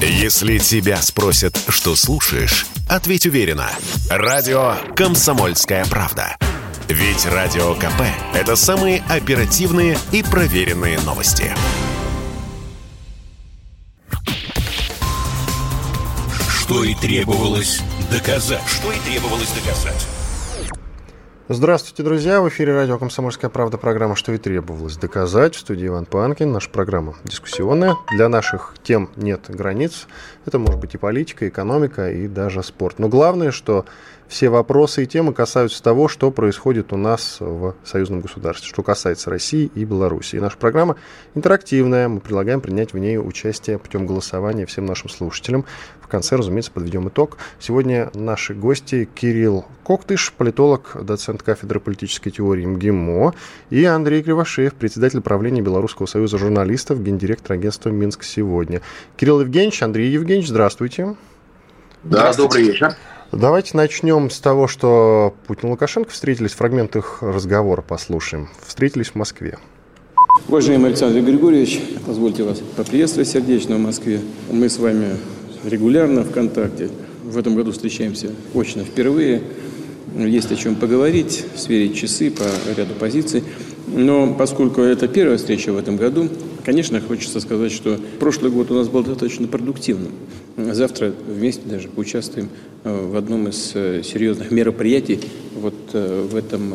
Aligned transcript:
Если 0.00 0.58
тебя 0.58 1.00
спросят, 1.00 1.58
что 1.68 1.96
слушаешь, 1.96 2.66
ответь 2.86 3.24
уверенно. 3.26 3.70
Радио 4.10 4.74
«Комсомольская 4.94 5.86
правда». 5.86 6.36
Ведь 6.88 7.24
Радио 7.24 7.74
КП– 7.74 8.02
это 8.34 8.56
самые 8.56 9.02
оперативные 9.08 9.98
и 10.12 10.22
проверенные 10.22 11.00
новости. 11.00 11.52
Что 16.46 16.84
и 16.84 16.94
требовалось 16.94 17.80
доказать. 18.10 18.62
Что 18.68 18.92
и 18.92 18.98
требовалось 18.98 19.50
доказать. 19.50 20.06
Здравствуйте, 21.48 22.02
друзья! 22.02 22.40
В 22.40 22.48
эфире 22.48 22.74
радио 22.74 22.98
«Комсомольская 22.98 23.48
правда» 23.48 23.78
программа 23.78 24.16
«Что 24.16 24.32
и 24.32 24.36
требовалось 24.36 24.96
доказать». 24.96 25.54
В 25.54 25.60
студии 25.60 25.86
Иван 25.86 26.04
Панкин. 26.04 26.50
Наша 26.50 26.68
программа 26.68 27.14
дискуссионная. 27.22 27.94
Для 28.10 28.28
наших 28.28 28.74
тем 28.82 29.10
нет 29.14 29.42
границ. 29.46 30.08
Это 30.44 30.58
может 30.58 30.80
быть 30.80 30.96
и 30.96 30.98
политика, 30.98 31.44
и 31.44 31.48
экономика, 31.48 32.10
и 32.10 32.26
даже 32.26 32.64
спорт. 32.64 32.98
Но 32.98 33.08
главное, 33.08 33.52
что 33.52 33.86
все 34.28 34.48
вопросы 34.48 35.04
и 35.04 35.06
темы 35.06 35.32
касаются 35.32 35.82
того, 35.82 36.08
что 36.08 36.30
происходит 36.30 36.92
у 36.92 36.96
нас 36.96 37.36
в 37.40 37.74
союзном 37.84 38.20
государстве, 38.20 38.68
что 38.68 38.82
касается 38.82 39.30
России 39.30 39.70
и 39.74 39.84
Беларуси. 39.84 40.36
И 40.36 40.40
наша 40.40 40.56
программа 40.56 40.96
интерактивная, 41.34 42.08
мы 42.08 42.20
предлагаем 42.20 42.60
принять 42.60 42.92
в 42.92 42.98
ней 42.98 43.18
участие 43.18 43.78
путем 43.78 44.06
голосования 44.06 44.66
всем 44.66 44.86
нашим 44.86 45.08
слушателям. 45.08 45.64
В 46.00 46.08
конце, 46.08 46.36
разумеется, 46.36 46.70
подведем 46.70 47.08
итог. 47.08 47.36
Сегодня 47.58 48.10
наши 48.14 48.54
гости 48.54 49.08
Кирилл 49.14 49.64
Коктыш, 49.84 50.32
политолог, 50.32 50.96
доцент 51.02 51.42
кафедры 51.42 51.80
политической 51.80 52.30
теории 52.30 52.64
МГИМО, 52.64 53.34
и 53.70 53.84
Андрей 53.84 54.22
Кривошеев, 54.22 54.74
председатель 54.74 55.20
правления 55.20 55.62
Белорусского 55.62 56.06
союза 56.06 56.38
журналистов, 56.38 57.02
гендиректор 57.02 57.52
агентства 57.54 57.90
«Минск 57.90 58.22
сегодня». 58.22 58.82
Кирилл 59.16 59.40
Евгеньевич, 59.40 59.82
Андрей 59.82 60.10
Евгеньевич, 60.10 60.48
здравствуйте. 60.48 61.16
Да, 62.04 62.32
добрый 62.34 62.64
вечер. 62.64 62.94
Давайте 63.32 63.76
начнем 63.76 64.30
с 64.30 64.38
того, 64.38 64.68
что 64.68 65.34
Путин 65.46 65.68
и 65.68 65.70
Лукашенко 65.72 66.10
встретились, 66.10 66.52
фрагмент 66.52 66.94
их 66.94 67.18
разговора 67.22 67.82
послушаем. 67.82 68.48
Встретились 68.64 69.08
в 69.08 69.14
Москве. 69.16 69.58
Уважаемый 70.48 70.90
Александр 70.90 71.20
Григорьевич, 71.20 71.80
позвольте 72.06 72.44
вас 72.44 72.60
поприветствовать 72.76 73.28
сердечно 73.28 73.76
в 73.76 73.80
Москве. 73.80 74.20
Мы 74.50 74.68
с 74.68 74.78
вами 74.78 75.16
регулярно 75.64 76.22
в 76.22 76.30
контакте. 76.30 76.88
В 77.24 77.36
этом 77.36 77.56
году 77.56 77.72
встречаемся 77.72 78.30
очно 78.54 78.84
впервые. 78.84 79.42
Есть 80.14 80.52
о 80.52 80.56
чем 80.56 80.76
поговорить, 80.76 81.44
сверить 81.56 81.96
часы 81.96 82.30
по 82.30 82.44
ряду 82.78 82.94
позиций. 82.94 83.42
Но 83.88 84.34
поскольку 84.34 84.82
это 84.82 85.08
первая 85.08 85.36
встреча 85.36 85.72
в 85.72 85.78
этом 85.78 85.96
году, 85.96 86.28
конечно, 86.66 87.00
хочется 87.00 87.38
сказать, 87.40 87.70
что 87.70 87.98
прошлый 88.18 88.50
год 88.50 88.72
у 88.72 88.74
нас 88.74 88.88
был 88.88 89.04
достаточно 89.04 89.46
продуктивным. 89.46 90.10
Завтра 90.56 91.14
вместе 91.28 91.62
даже 91.64 91.86
поучаствуем 91.88 92.48
э, 92.82 93.06
в 93.06 93.16
одном 93.16 93.48
из 93.48 93.70
э, 93.74 94.02
серьезных 94.02 94.50
мероприятий 94.50 95.20
вот 95.54 95.74
э, 95.92 96.26
в 96.28 96.34
этом 96.34 96.74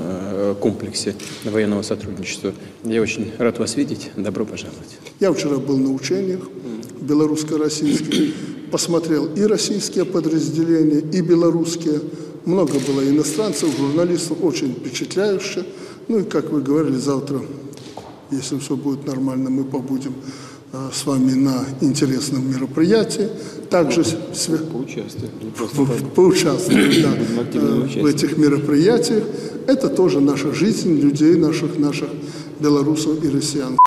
комплексе 0.61 1.13
военного 1.43 1.81
сотрудничества. 1.81 2.53
Я 2.85 3.01
очень 3.01 3.31
рад 3.37 3.59
вас 3.59 3.75
видеть. 3.75 4.11
Добро 4.15 4.45
пожаловать. 4.45 4.97
Я 5.19 5.33
вчера 5.33 5.57
был 5.57 5.77
на 5.77 5.91
учениях 5.91 6.47
белорусско-российских, 7.01 8.33
посмотрел 8.71 9.25
и 9.33 9.41
российские 9.41 10.05
подразделения, 10.05 10.99
и 10.99 11.21
белорусские. 11.21 11.99
Много 12.45 12.79
было 12.79 13.07
иностранцев, 13.07 13.69
журналистов, 13.77 14.37
очень 14.41 14.73
впечатляюще. 14.73 15.65
Ну 16.07 16.19
и, 16.19 16.23
как 16.23 16.49
вы 16.49 16.61
говорили, 16.61 16.95
завтра, 16.95 17.41
если 18.31 18.57
все 18.59 18.75
будет 18.75 19.05
нормально, 19.05 19.49
мы 19.49 19.63
побудем 19.63 20.13
Э, 20.73 20.89
с 20.93 21.05
вами 21.05 21.33
на 21.33 21.65
интересном 21.81 22.49
мероприятии. 22.49 23.27
Также 23.69 24.03
поучаствуем, 24.71 25.31
поучаствуем 26.15 27.03
да, 27.03 27.13
э, 27.53 28.01
в 28.01 28.05
этих 28.05 28.37
мероприятиях. 28.37 29.25
Это 29.67 29.89
тоже 29.89 30.21
наша 30.21 30.53
жизнь 30.53 30.97
людей, 30.97 31.35
наших, 31.35 31.77
наших 31.77 32.07
белорусов 32.61 33.21
и 33.23 33.29
россиян. 33.29 33.77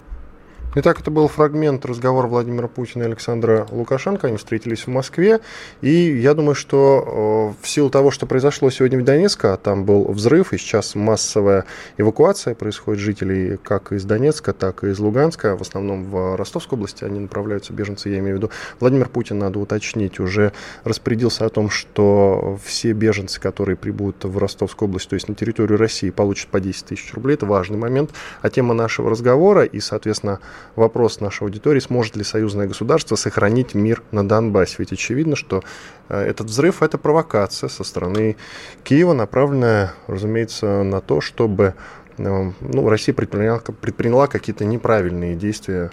Итак, 0.76 0.98
это 0.98 1.12
был 1.12 1.28
фрагмент 1.28 1.86
разговора 1.86 2.26
Владимира 2.26 2.66
Путина 2.66 3.04
и 3.04 3.06
Александра 3.06 3.64
Лукашенко. 3.70 4.26
Они 4.26 4.36
встретились 4.38 4.88
в 4.88 4.88
Москве. 4.88 5.38
И 5.82 5.88
я 5.88 6.34
думаю, 6.34 6.56
что 6.56 7.54
э, 7.56 7.62
в 7.64 7.68
силу 7.68 7.90
того, 7.90 8.10
что 8.10 8.26
произошло 8.26 8.68
сегодня 8.70 8.98
в 8.98 9.04
Донецке, 9.04 9.48
а 9.48 9.56
там 9.56 9.84
был 9.84 10.10
взрыв, 10.10 10.52
и 10.52 10.58
сейчас 10.58 10.96
массовая 10.96 11.64
эвакуация 11.96 12.56
происходит 12.56 13.00
жителей 13.00 13.56
как 13.56 13.92
из 13.92 14.04
Донецка, 14.04 14.52
так 14.52 14.82
и 14.82 14.88
из 14.88 14.98
Луганска. 14.98 15.56
В 15.56 15.60
основном 15.60 16.10
в 16.10 16.34
Ростовской 16.36 16.76
области 16.76 17.04
они 17.04 17.20
направляются, 17.20 17.72
беженцы, 17.72 18.08
я 18.08 18.18
имею 18.18 18.34
в 18.34 18.38
виду. 18.38 18.50
Владимир 18.80 19.08
Путин, 19.08 19.38
надо 19.38 19.60
уточнить, 19.60 20.18
уже 20.18 20.52
распорядился 20.82 21.46
о 21.46 21.50
том, 21.50 21.70
что 21.70 22.58
все 22.64 22.94
беженцы, 22.94 23.40
которые 23.40 23.76
прибудут 23.76 24.24
в 24.24 24.38
Ростовскую 24.38 24.88
область, 24.88 25.08
то 25.08 25.14
есть 25.14 25.28
на 25.28 25.36
территорию 25.36 25.78
России, 25.78 26.10
получат 26.10 26.48
по 26.48 26.58
10 26.58 26.84
тысяч 26.84 27.14
рублей. 27.14 27.34
Это 27.34 27.46
важный 27.46 27.78
момент. 27.78 28.10
А 28.42 28.50
тема 28.50 28.74
нашего 28.74 29.08
разговора 29.08 29.62
и, 29.62 29.78
соответственно, 29.78 30.40
вопрос 30.76 31.20
нашей 31.20 31.44
аудитории, 31.44 31.80
сможет 31.80 32.16
ли 32.16 32.24
союзное 32.24 32.66
государство 32.66 33.16
сохранить 33.16 33.74
мир 33.74 34.02
на 34.10 34.26
Донбассе. 34.26 34.76
Ведь 34.78 34.92
очевидно, 34.92 35.36
что 35.36 35.62
э, 36.08 36.20
этот 36.20 36.48
взрыв– 36.48 36.82
это 36.82 36.98
провокация 36.98 37.68
со 37.68 37.84
стороны 37.84 38.36
Киева, 38.82 39.12
направленная, 39.12 39.94
разумеется, 40.06 40.82
на 40.82 41.00
то, 41.00 41.20
чтобы 41.20 41.74
ну, 42.18 42.88
Россия 42.88 43.14
предприняла, 43.14 43.58
предприняла 43.58 44.26
какие-то 44.26 44.64
неправильные 44.64 45.34
действия 45.34 45.90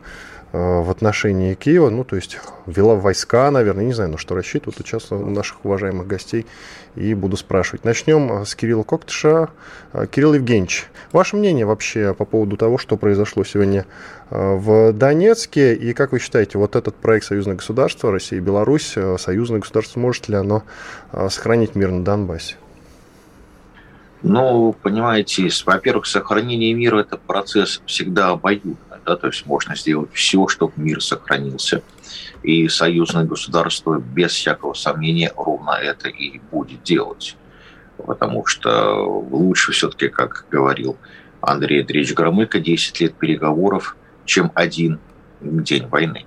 Э, 0.53 0.81
в 0.81 0.89
отношении 0.89 1.53
Киева, 1.53 1.89
ну, 1.89 2.03
то 2.03 2.17
есть 2.17 2.37
ввела 2.65 2.95
войска, 2.95 3.49
наверное, 3.51 3.85
не 3.85 3.93
знаю, 3.93 4.11
на 4.11 4.17
что 4.17 4.35
рассчитывают. 4.35 4.75
Сейчас 4.77 5.09
наших 5.09 5.63
уважаемых 5.63 6.07
гостей 6.07 6.45
и 6.95 7.13
буду 7.13 7.37
спрашивать. 7.37 7.85
Начнем 7.85 8.41
э, 8.41 8.45
с 8.45 8.53
Кирилла 8.55 8.83
Коктыша. 8.83 9.49
Э, 9.93 10.07
Кирилл 10.11 10.33
Евгеньевич, 10.33 10.87
ваше 11.13 11.37
мнение 11.37 11.65
вообще 11.65 12.13
по 12.13 12.25
поводу 12.25 12.57
того, 12.57 12.77
что 12.77 12.97
произошло 12.97 13.45
сегодня 13.45 13.85
в 14.29 14.93
Донецке, 14.93 15.73
и 15.73 15.93
как 15.93 16.13
вы 16.13 16.19
считаете, 16.19 16.57
вот 16.57 16.77
этот 16.77 16.95
проект 16.95 17.25
союзное 17.25 17.55
государство, 17.55 18.11
Россия 18.11 18.39
и 18.39 18.41
Беларусь, 18.41 18.95
союзное 19.17 19.59
государство, 19.59 19.99
может 19.99 20.29
ли 20.29 20.35
оно 20.35 20.63
сохранить 21.11 21.75
мир 21.75 21.91
на 21.91 22.05
Донбассе? 22.05 22.55
Ну, 24.23 24.75
понимаете, 24.81 25.49
во-первых, 25.65 26.05
сохранение 26.05 26.73
мира– 26.73 26.99
это 27.01 27.17
процесс 27.17 27.81
всегда 27.85 28.29
обоюдный 28.29 28.77
да, 29.05 29.15
то 29.17 29.27
есть 29.27 29.45
можно 29.45 29.75
сделать 29.75 30.11
все, 30.13 30.47
чтобы 30.47 30.73
мир 30.75 31.01
сохранился. 31.01 31.81
И 32.43 32.67
союзное 32.69 33.23
государство, 33.23 33.99
без 33.99 34.31
всякого 34.31 34.73
сомнения, 34.73 35.31
ровно 35.35 35.71
это 35.71 36.09
и 36.09 36.39
будет 36.51 36.83
делать. 36.83 37.35
Потому 37.97 38.45
что 38.45 39.03
лучше 39.05 39.71
все-таки, 39.71 40.07
как 40.07 40.45
говорил 40.49 40.97
Андрей 41.39 41.81
Андреевич 41.81 42.13
Громыко, 42.13 42.59
10 42.59 42.99
лет 42.99 43.15
переговоров, 43.15 43.95
чем 44.25 44.51
один 44.55 44.99
день 45.41 45.87
войны. 45.87 46.25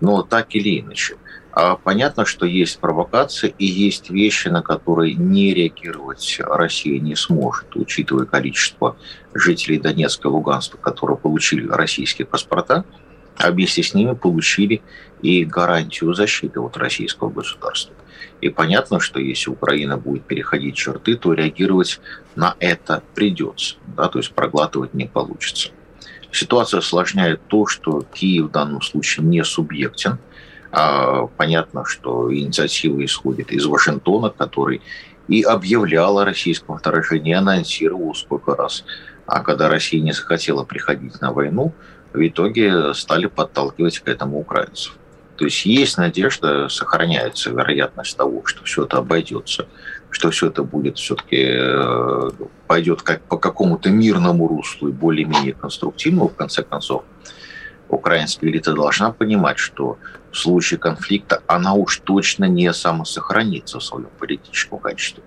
Но 0.00 0.22
так 0.22 0.54
или 0.54 0.80
иначе– 0.80 1.16
понятно, 1.82 2.24
что 2.24 2.46
есть 2.46 2.78
провокация 2.78 3.52
и 3.58 3.66
есть 3.66 4.10
вещи, 4.10 4.46
на 4.46 4.62
которые 4.62 5.14
не 5.14 5.52
реагировать 5.52 6.36
Россия 6.38 7.00
не 7.00 7.16
сможет, 7.16 7.74
учитывая 7.74 8.26
количество 8.26 8.96
жителей 9.34 9.80
Донецка 9.80 10.28
и 10.28 10.30
Луганска, 10.30 10.76
которые 10.78 11.16
получили 11.16 11.66
российские 11.66 12.26
паспорта, 12.26 12.84
а 13.36 13.50
вместе 13.50 13.82
с 13.82 13.92
ними 13.92 14.14
получили 14.14 14.82
и 15.20 15.44
гарантию 15.44 16.14
защиты 16.14 16.60
от 16.60 16.76
российского 16.76 17.28
государства. 17.28 17.96
И 18.40 18.50
понятно, 18.50 19.00
что 19.00 19.18
если 19.18 19.50
Украина 19.50 19.96
будет 19.96 20.26
переходить 20.26 20.76
черты, 20.76 21.16
то 21.16 21.32
реагировать 21.32 22.00
на 22.36 22.54
это 22.60 23.02
придется, 23.16 23.74
да, 23.96 24.08
то 24.08 24.20
есть 24.20 24.32
проглатывать 24.32 24.94
не 24.94 25.06
получится. 25.06 25.70
Ситуация 26.30 26.78
осложняет 26.78 27.40
то, 27.48 27.66
что 27.66 28.04
Киев 28.14 28.46
в 28.46 28.50
данном 28.52 28.80
случае 28.80 29.26
не 29.26 29.42
субъектен– 29.42 30.18
а, 30.27 30.27
понятно, 30.70 31.84
что 31.84 32.32
инициатива 32.34 33.04
исходит 33.04 33.52
из 33.52 33.66
Вашингтона, 33.66 34.30
который 34.30 34.82
и 35.28 35.42
объявлял 35.42 36.18
о 36.18 36.24
российском 36.24 36.78
вторжении, 36.78 37.34
анонсировал 37.34 38.14
сколько 38.14 38.56
раз. 38.56 38.84
А 39.26 39.40
когда 39.40 39.68
Россия 39.68 40.00
не 40.00 40.12
захотела 40.12 40.64
приходить 40.64 41.20
на 41.20 41.32
войну, 41.32 41.72
в 42.12 42.26
итоге 42.26 42.94
стали 42.94 43.26
подталкивать 43.26 43.98
к 43.98 44.08
этому 44.08 44.38
украинцев. 44.38 44.96
То 45.36 45.44
есть 45.44 45.64
есть 45.66 45.98
надежда, 45.98 46.68
сохраняется 46.68 47.50
вероятность 47.50 48.16
того, 48.16 48.42
что 48.44 48.64
все 48.64 48.84
это 48.84 48.96
обойдется, 48.96 49.68
что 50.10 50.30
все 50.30 50.48
это 50.48 50.64
будет 50.64 50.98
все-таки 50.98 51.44
э, 51.46 52.30
пойдет 52.66 53.02
как 53.02 53.20
по 53.22 53.36
какому-то 53.36 53.90
мирному 53.90 54.48
руслу 54.48 54.88
и 54.88 54.92
более-менее 54.92 55.52
конструктивному, 55.52 56.28
в 56.28 56.34
конце 56.34 56.64
концов 56.64 57.04
украинская 57.88 58.50
элита 58.50 58.74
должна 58.74 59.12
понимать, 59.12 59.58
что 59.58 59.98
в 60.30 60.36
случае 60.36 60.78
конфликта 60.78 61.42
она 61.46 61.74
уж 61.74 61.98
точно 61.98 62.44
не 62.44 62.72
самосохранится 62.72 63.78
в 63.78 63.84
своем 63.84 64.10
политическом 64.18 64.78
качестве. 64.78 65.22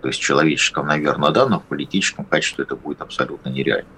То 0.00 0.08
есть 0.08 0.20
человеческом, 0.20 0.86
наверное, 0.86 1.30
да, 1.30 1.46
но 1.46 1.60
в 1.60 1.64
политическом 1.64 2.24
качестве 2.24 2.64
это 2.64 2.76
будет 2.76 3.00
абсолютно 3.00 3.48
нереально. 3.48 3.88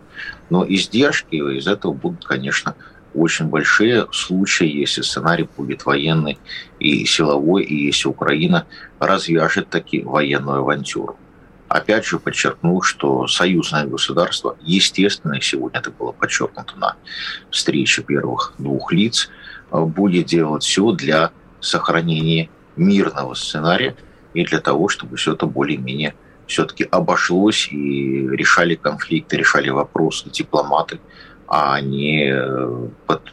Но 0.51 0.65
издержки 0.67 1.35
из 1.35 1.67
этого 1.67 1.93
будут, 1.93 2.25
конечно, 2.25 2.77
очень 3.13 3.47
большие 3.47 4.07
случаи, 4.13 4.69
если 4.69 5.03
сценарий 5.03 5.49
будет 5.57 5.85
военный 5.85 6.39
и 6.79 7.05
силовой, 7.07 7.65
и 7.65 7.87
если 7.87 8.09
Украина 8.09 8.67
развяжет 8.99 9.69
таки 9.69 10.03
военную 10.03 10.59
авантюру. 10.59 11.19
Опять 11.69 12.07
же 12.07 12.21
подчеркну, 12.21 12.81
что 12.83 13.27
союзное 13.27 13.87
государство, 13.87 14.57
естественно, 14.63 15.41
сегодня 15.41 15.81
это 15.81 15.91
было 15.91 16.13
подчеркнуто 16.13 16.77
на 16.77 16.97
встрече 17.51 18.03
первых 18.03 18.55
двух 18.59 18.93
лиц, 18.93 19.29
будет 19.85 20.27
делать 20.27 20.63
все 20.63 20.93
для 20.93 21.31
сохранения 21.61 22.49
мирного 22.77 23.35
сценария 23.35 23.97
и 24.35 24.45
для 24.45 24.61
того, 24.61 24.89
чтобы 24.89 25.17
все 25.17 25.33
это 25.33 25.47
более-менее 25.47 26.15
все-таки 26.47 26.85
обошлось 26.85 27.69
и 27.71 28.29
решали 28.29 28.77
конфликты, 28.77 29.37
решали 29.37 29.69
вопросы 29.71 30.31
дипломаты, 30.31 31.01
а 31.49 31.81
не, 31.81 32.33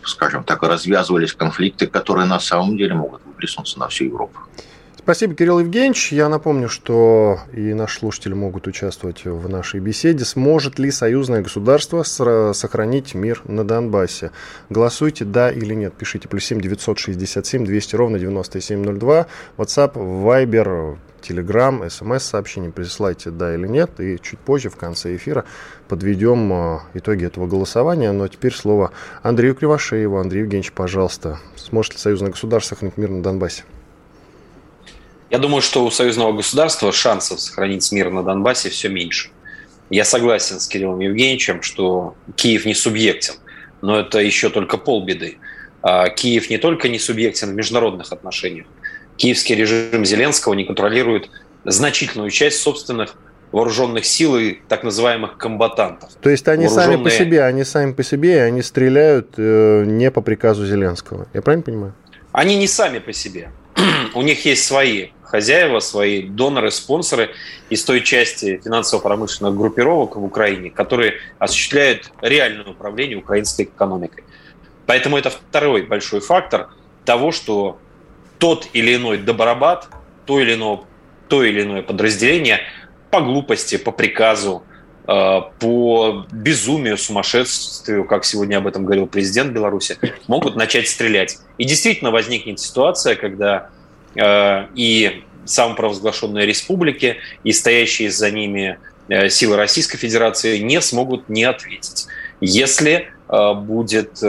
скажем 0.03 0.43
так, 0.43 0.63
развязывались 0.63 1.33
конфликты, 1.33 1.87
которые 1.87 2.25
на 2.25 2.39
самом 2.39 2.77
деле 2.77 2.95
могут 2.95 3.21
выплеснуться 3.25 3.79
на 3.79 3.87
всю 3.87 4.05
Европу. 4.05 4.39
Спасибо, 5.03 5.35
Кирилл 5.35 5.59
Евгеньевич. 5.59 6.13
Я 6.13 6.29
напомню, 6.29 6.69
что 6.69 7.39
и 7.51 7.73
наши 7.73 7.99
слушатели 7.99 8.33
могут 8.33 8.67
участвовать 8.67 9.25
в 9.25 9.49
нашей 9.49 9.81
беседе. 9.81 10.23
Сможет 10.23 10.79
ли 10.79 10.91
союзное 10.91 11.41
государство 11.41 12.03
сохранить 12.53 13.13
мир 13.13 13.41
на 13.43 13.65
Донбассе? 13.65 14.31
Голосуйте 14.69 15.25
«да» 15.25 15.51
или 15.51 15.73
«нет». 15.73 15.93
Пишите 15.93 16.29
плюс 16.29 16.45
7 16.45 16.61
967 16.61 17.65
200 17.65 17.95
ровно 17.97 18.17
9702. 18.17 19.27
WhatsApp, 19.57 19.93
Viber, 19.95 20.97
Telegram, 21.21 21.89
смс-сообщение 21.89 22.71
присылайте 22.71 23.29
«да» 23.29 23.53
или 23.53 23.67
«нет». 23.67 23.99
И 23.99 24.17
чуть 24.21 24.39
позже, 24.39 24.69
в 24.69 24.77
конце 24.77 25.17
эфира, 25.17 25.43
подведем 25.89 26.53
э, 26.53 26.79
итоги 26.93 27.25
этого 27.25 27.45
голосования. 27.45 28.13
Но 28.13 28.29
теперь 28.29 28.53
слово 28.53 28.91
Андрею 29.21 29.53
Кривошееву. 29.53 30.17
Андрей 30.17 30.43
Евгеньевич, 30.43 30.71
пожалуйста, 30.71 31.41
сможет 31.57 31.95
ли 31.95 31.99
союзное 31.99 32.31
государство 32.31 32.75
сохранить 32.75 32.95
мир 32.95 33.09
на 33.09 33.21
Донбассе? 33.21 33.63
Я 35.33 35.39
думаю, 35.39 35.63
что 35.63 35.83
у 35.83 35.89
союзного 35.89 36.31
государства 36.31 36.91
шансов 36.91 37.41
сохранить 37.41 37.91
мир 37.91 38.11
на 38.11 38.21
Донбассе 38.21 38.69
все 38.69 38.87
меньше. 38.87 39.31
Я 39.89 40.05
согласен 40.05 40.59
с 40.59 40.67
Кириллом 40.67 40.99
Евгеньевичем, 40.99 41.63
что 41.63 42.13
Киев 42.35 42.65
не 42.67 42.75
субъектен, 42.75 43.33
но 43.81 44.01
это 44.01 44.19
еще 44.19 44.51
только 44.51 44.77
полбеды. 44.77 45.39
А 45.81 46.07
Киев 46.09 46.51
не 46.51 46.59
только 46.59 46.87
не 46.87 46.99
субъектен 46.99 47.49
в 47.49 47.55
международных 47.55 48.13
отношениях. 48.13 48.67
Киевский 49.17 49.55
режим 49.55 50.05
Зеленского 50.05 50.53
не 50.53 50.65
контролирует 50.65 51.31
значительную 51.65 52.29
часть 52.29 52.61
собственных 52.61 53.15
вооруженных 53.51 54.05
сил 54.05 54.37
и 54.37 54.59
так 54.67 54.83
называемых 54.83 55.37
комбатантов. 55.37 56.11
То 56.21 56.29
есть 56.29 56.47
они 56.47 56.67
Вооруженные... 56.67 56.97
сами 56.97 57.03
по 57.03 57.09
себе, 57.09 57.43
они 57.43 57.63
сами 57.63 57.93
по 57.93 58.03
себе, 58.03 58.35
и 58.35 58.39
они 58.39 58.61
стреляют 58.61 59.33
э, 59.37 59.83
не 59.87 60.11
по 60.11 60.21
приказу 60.21 60.63
Зеленского. 60.67 61.25
Я 61.33 61.41
правильно 61.41 61.63
понимаю? 61.63 61.95
Они 62.31 62.55
не 62.55 62.67
сами 62.67 62.99
по 62.99 63.13
себе. 63.13 63.49
У 64.13 64.21
них 64.21 64.45
есть 64.45 64.65
свои 64.65 65.09
хозяева, 65.33 65.79
свои 65.79 66.21
доноры, 66.21 66.69
спонсоры 66.69 67.31
из 67.71 67.83
той 67.83 68.01
части 68.01 68.61
финансово-промышленных 68.63 69.57
группировок 69.57 70.15
в 70.15 70.23
Украине, 70.23 70.69
которые 70.69 71.15
осуществляют 71.39 72.11
реальное 72.21 72.65
управление 72.65 73.17
украинской 73.17 73.63
экономикой. 73.63 74.25
Поэтому 74.85 75.17
это 75.17 75.31
второй 75.31 75.81
большой 75.87 76.19
фактор 76.19 76.69
того, 77.03 77.31
что 77.31 77.79
тот 78.37 78.67
или 78.73 78.95
иной 78.95 79.17
добробат, 79.17 79.87
то 80.27 80.39
или 80.39 80.53
иное, 80.53 80.81
то 81.29 81.43
или 81.43 81.63
иное 81.63 81.81
подразделение 81.81 82.59
по 83.09 83.19
глупости, 83.19 83.77
по 83.77 83.91
приказу, 83.91 84.61
э, 85.07 85.41
по 85.59 86.27
безумию, 86.31 86.95
сумасшествию, 86.95 88.05
как 88.05 88.23
сегодня 88.23 88.57
об 88.57 88.67
этом 88.67 88.85
говорил 88.85 89.07
президент 89.07 89.51
Беларуси, 89.51 89.97
могут 90.27 90.55
начать 90.55 90.87
стрелять. 90.87 91.39
И 91.57 91.65
действительно 91.65 92.11
возникнет 92.11 92.59
ситуация, 92.59 93.15
когда 93.15 93.71
и 94.15 95.23
самопровозглашенные 95.45 96.45
республики, 96.45 97.17
и 97.43 97.51
стоящие 97.51 98.11
за 98.11 98.31
ними 98.31 98.77
э, 99.09 99.29
силы 99.29 99.57
Российской 99.57 99.97
Федерации 99.97 100.59
не 100.59 100.81
смогут 100.81 101.29
не 101.29 101.43
ответить. 101.43 102.07
Если 102.39 103.09
э, 103.29 103.53
будет 103.53 104.21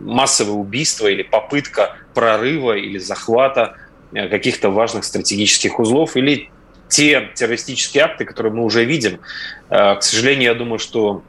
массовое 0.00 0.54
убийство 0.54 1.06
или 1.06 1.22
попытка 1.22 1.96
прорыва 2.14 2.76
или 2.76 2.98
захвата 2.98 3.76
каких-то 4.12 4.70
важных 4.70 5.04
стратегических 5.04 5.78
узлов 5.78 6.16
или 6.16 6.50
те 6.88 7.30
террористические 7.34 8.04
акты, 8.04 8.24
которые 8.24 8.52
мы 8.52 8.64
уже 8.64 8.84
видим. 8.84 9.20
К 9.68 9.98
сожалению, 10.00 10.44
я 10.44 10.54
думаю, 10.54 10.80
что 10.80 11.22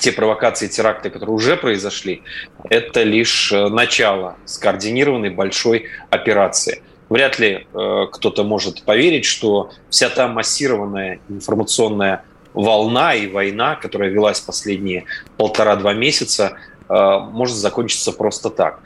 те 0.00 0.12
провокации, 0.12 0.68
теракты, 0.68 1.10
которые 1.10 1.34
уже 1.34 1.58
произошли, 1.58 2.22
это 2.70 3.02
лишь 3.02 3.52
начало 3.52 4.38
скоординированной 4.46 5.28
большой 5.28 5.88
операции 6.08 6.80
вряд 7.08 7.38
ли 7.38 7.66
э, 7.72 8.06
кто-то 8.12 8.44
может 8.44 8.82
поверить, 8.82 9.24
что 9.24 9.70
вся 9.90 10.08
та 10.08 10.28
массированная 10.28 11.20
информационная 11.28 12.24
волна 12.54 13.14
и 13.14 13.26
война, 13.26 13.76
которая 13.76 14.10
велась 14.10 14.40
последние 14.40 15.04
полтора-два 15.36 15.94
месяца, 15.94 16.54
э, 16.88 17.18
может 17.30 17.56
закончиться 17.56 18.12
просто 18.12 18.50
так. 18.50 18.80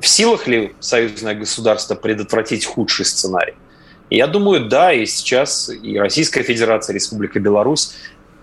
В 0.00 0.06
силах 0.06 0.46
ли 0.46 0.74
союзное 0.80 1.34
государство 1.34 1.94
предотвратить 1.94 2.66
худший 2.66 3.04
сценарий? 3.04 3.54
Я 4.10 4.26
думаю, 4.26 4.66
да, 4.66 4.92
и 4.92 5.06
сейчас 5.06 5.68
и 5.68 5.98
Российская 5.98 6.42
Федерация, 6.42 6.94
Республика 6.94 7.40
Беларусь, 7.40 7.94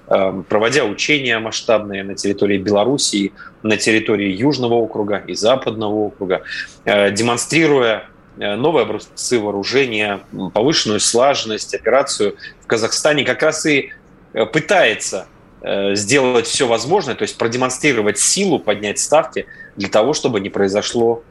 э, 0.07 0.43
проводя 0.49 0.83
учения 0.83 1.39
масштабные 1.39 2.03
на 2.03 2.15
территории 2.15 2.57
Беларуси, 2.57 3.31
на 3.61 3.77
территории 3.77 4.31
Южного 4.31 4.73
округа 4.73 5.23
и 5.25 5.35
Западного 5.35 5.93
округа, 5.93 6.41
э, 6.83 7.11
демонстрируя 7.11 8.09
новые 8.37 8.83
образцы 8.83 9.39
вооружения, 9.39 10.21
повышенную 10.53 10.99
слаженность, 10.99 11.73
операцию 11.73 12.35
в 12.61 12.67
Казахстане 12.67 13.23
как 13.23 13.41
раз 13.43 13.65
и 13.65 13.91
э, 14.33 14.45
пытается 14.45 15.27
э, 15.61 15.95
сделать 15.95 16.47
все 16.47 16.67
возможное, 16.67 17.15
то 17.15 17.23
есть 17.23 17.37
продемонстрировать 17.37 18.19
силу, 18.19 18.59
поднять 18.59 18.99
ставки 18.99 19.45
для 19.75 19.89
того, 19.89 20.13
чтобы 20.13 20.39
не 20.39 20.49
произошло 20.49 21.23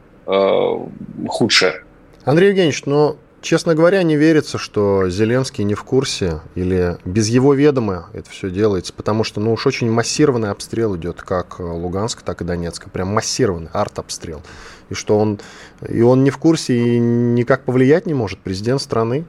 худшее. 1.27 1.83
Андрей 2.23 2.49
Евгеньевич, 2.49 2.85
но 2.85 3.17
Честно 3.43 3.75
говоря, 3.75 4.01
не 4.03 4.15
верится, 4.15 4.57
что 4.57 5.09
Зеленский 5.09 5.65
не 5.65 5.73
в 5.73 5.83
курсе 5.83 6.39
или 6.55 6.97
без 7.03 7.27
его 7.27 7.53
ведома 7.53 8.09
это 8.13 8.29
все 8.29 8.49
делается, 8.49 8.93
потому 8.93 9.25
что 9.25 9.41
ну 9.41 9.51
уж 9.51 9.67
очень 9.67 9.91
массированный 9.91 10.49
обстрел 10.49 10.95
идет 10.95 11.21
как 11.21 11.59
Луганск, 11.59 12.21
так 12.21 12.39
и 12.39 12.45
Донецк, 12.45 12.89
прям 12.89 13.09
массированный 13.09 13.69
арт-обстрел. 13.73 14.41
И 14.89 14.93
что 14.93 15.19
он, 15.19 15.41
и 15.89 16.01
он 16.01 16.23
не 16.23 16.29
в 16.29 16.37
курсе 16.37 16.73
и 16.73 16.99
никак 16.99 17.65
повлиять 17.65 18.05
не 18.05 18.13
может, 18.13 18.39
президент 18.39 18.81
страны. 18.81 19.25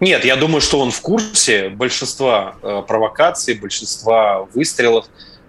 Нет, 0.00 0.26
я 0.26 0.36
думаю, 0.36 0.60
что 0.60 0.78
он 0.78 0.90
в 0.90 1.00
курсе 1.00 1.70
большинства 1.70 2.56
э, 2.62 2.82
провокаций, 2.86 3.54
большинства 3.54 4.46
выстрелов, 4.52 5.06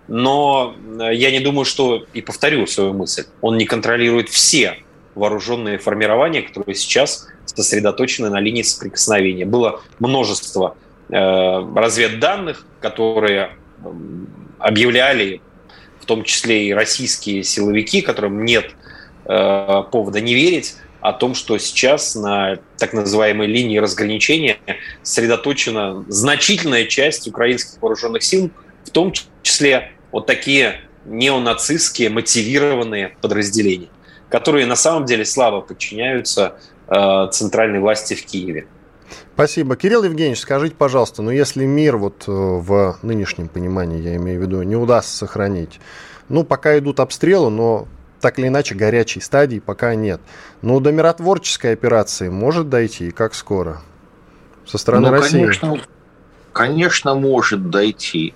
но 0.08 0.74
э, 1.02 1.14
я 1.16 1.32
не 1.32 1.42
думаю, 1.42 1.66
что, 1.66 2.06
и 2.14 2.22
повторю 2.22 2.66
свою 2.66 2.94
мысль, 2.94 3.26
он 3.42 3.58
не 3.58 3.66
контролирует 3.66 4.30
все 4.30 4.78
вооруженные 5.16 5.78
формирования, 5.78 6.42
которые 6.42 6.76
сейчас 6.76 7.28
сосредоточены 7.46 8.30
на 8.30 8.40
линии 8.40 8.62
соприкосновения. 8.62 9.46
Было 9.46 9.82
множество 10.00 10.76
э, 11.10 11.16
разведданных, 11.76 12.66
которые 12.80 13.52
объявляли, 14.60 15.42
в 16.00 16.06
том 16.06 16.24
числе 16.24 16.68
и 16.68 16.74
российские 16.74 17.44
силовики, 17.44 18.02
которым 18.02 18.44
нет 18.46 18.72
э, 19.26 19.84
повода 19.92 20.22
не 20.22 20.34
верить, 20.34 20.76
о 21.04 21.12
том, 21.12 21.36
что 21.36 21.58
сейчас 21.58 22.16
на 22.16 22.60
так 22.78 22.94
называемой 22.94 23.46
линии 23.46 23.78
разграничения 23.78 24.58
сосредоточена 25.02 26.06
значительная 26.08 26.86
часть 26.86 27.28
украинских 27.28 27.82
вооруженных 27.82 28.24
сил, 28.24 28.52
в 28.86 28.90
том 28.90 29.12
числе 29.42 29.92
вот 30.14 30.28
такие 30.28 30.80
неонацистские 31.04 32.10
мотивированные 32.10 33.18
подразделения 33.22 33.90
которые 34.34 34.66
на 34.66 34.76
самом 34.76 35.06
деле 35.06 35.26
слабо 35.26 35.62
подчиняются 35.62 36.56
э, 36.88 37.28
центральной 37.32 37.80
власти 37.80 38.16
в 38.16 38.26
Киеве. 38.26 38.66
Спасибо. 39.36 39.76
Кирилл 39.76 40.04
Евгеньевич, 40.04 40.40
скажите, 40.40 40.74
пожалуйста, 40.74 41.22
ну 41.22 41.30
если 41.30 41.66
мир 41.66 41.98
вот 41.98 42.24
э, 42.26 42.32
в 42.32 42.98
нынешнем 43.04 43.48
понимании, 43.48 44.02
я 44.02 44.16
имею 44.16 44.40
в 44.40 44.42
виду, 44.42 44.64
не 44.64 44.76
удастся 44.76 45.16
сохранить, 45.16 45.80
ну 46.30 46.44
пока 46.44 46.80
идут 46.80 47.00
обстрелы, 47.00 47.52
но 47.52 47.88
так 48.22 48.40
или 48.40 48.48
иначе 48.48 48.74
горячей 48.74 49.22
стадии 49.22 49.60
пока 49.60 49.94
нет. 49.94 50.20
Но 50.64 50.80
до 50.80 50.92
миротворческой 50.92 51.74
операции 51.74 52.30
может 52.30 52.70
дойти 52.70 53.10
и 53.10 53.12
как 53.12 53.36
скоро? 53.36 53.82
Со 54.66 54.80
стороны 54.80 55.10
ну, 55.10 55.14
России? 55.14 55.42
Конечно, 55.42 55.78
конечно, 56.54 57.14
может 57.14 57.70
дойти. 57.70 58.34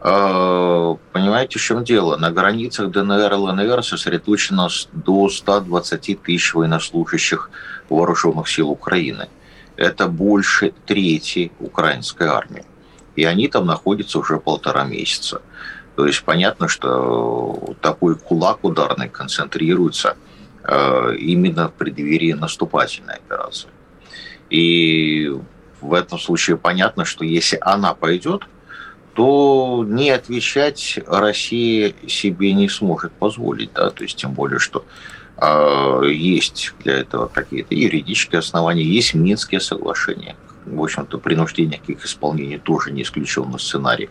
А, 0.00 0.96
понимаете, 1.12 1.58
в 1.58 1.62
чем 1.62 1.84
дело? 1.84 2.16
На 2.16 2.30
границах 2.30 2.90
ДНР 2.90 3.32
и 3.32 3.36
ЛНР 3.36 3.84
сосредоточено 3.84 4.68
до 4.92 5.28
120 5.28 6.22
тысяч 6.22 6.54
военнослужащих 6.54 7.50
вооруженных 7.90 8.48
сил 8.48 8.70
Украины. 8.70 9.28
Это 9.76 10.08
больше 10.08 10.72
трети 10.86 11.52
украинской 11.60 12.28
армии. 12.28 12.64
И 13.14 13.24
они 13.24 13.48
там 13.48 13.66
находятся 13.66 14.18
уже 14.18 14.38
полтора 14.38 14.84
месяца. 14.84 15.42
То 15.96 16.06
есть 16.06 16.22
понятно, 16.24 16.68
что 16.68 17.74
такой 17.82 18.16
кулак 18.16 18.64
ударный 18.64 19.10
концентрируется 19.10 20.16
э, 20.62 21.16
именно 21.18 21.68
в 21.68 21.72
преддверии 21.74 22.32
наступательной 22.32 23.16
операции. 23.16 23.68
И 24.48 25.30
в 25.82 25.92
этом 25.92 26.18
случае 26.18 26.56
понятно, 26.56 27.04
что 27.04 27.24
если 27.24 27.58
она 27.60 27.92
пойдет, 27.94 28.44
то 29.20 29.84
не 29.86 30.08
отвечать 30.08 30.98
Россия 31.06 31.92
себе 32.08 32.54
не 32.54 32.70
сможет 32.70 33.12
позволить. 33.12 33.70
Да? 33.74 33.90
То 33.90 34.04
есть 34.04 34.16
тем 34.16 34.32
более, 34.32 34.58
что 34.58 34.86
э, 35.36 36.10
есть 36.10 36.72
для 36.82 36.94
этого 36.94 37.26
какие-то 37.26 37.74
юридические 37.74 38.38
основания, 38.38 38.82
есть 38.82 39.12
Минские 39.12 39.60
соглашения. 39.60 40.36
В 40.64 40.82
общем-то, 40.82 41.18
принуждение 41.18 41.78
к 41.78 41.90
их 41.90 42.02
исполнению 42.06 42.60
тоже 42.60 42.92
не 42.92 43.02
исключенный 43.02 43.60
сценарий. 43.60 44.08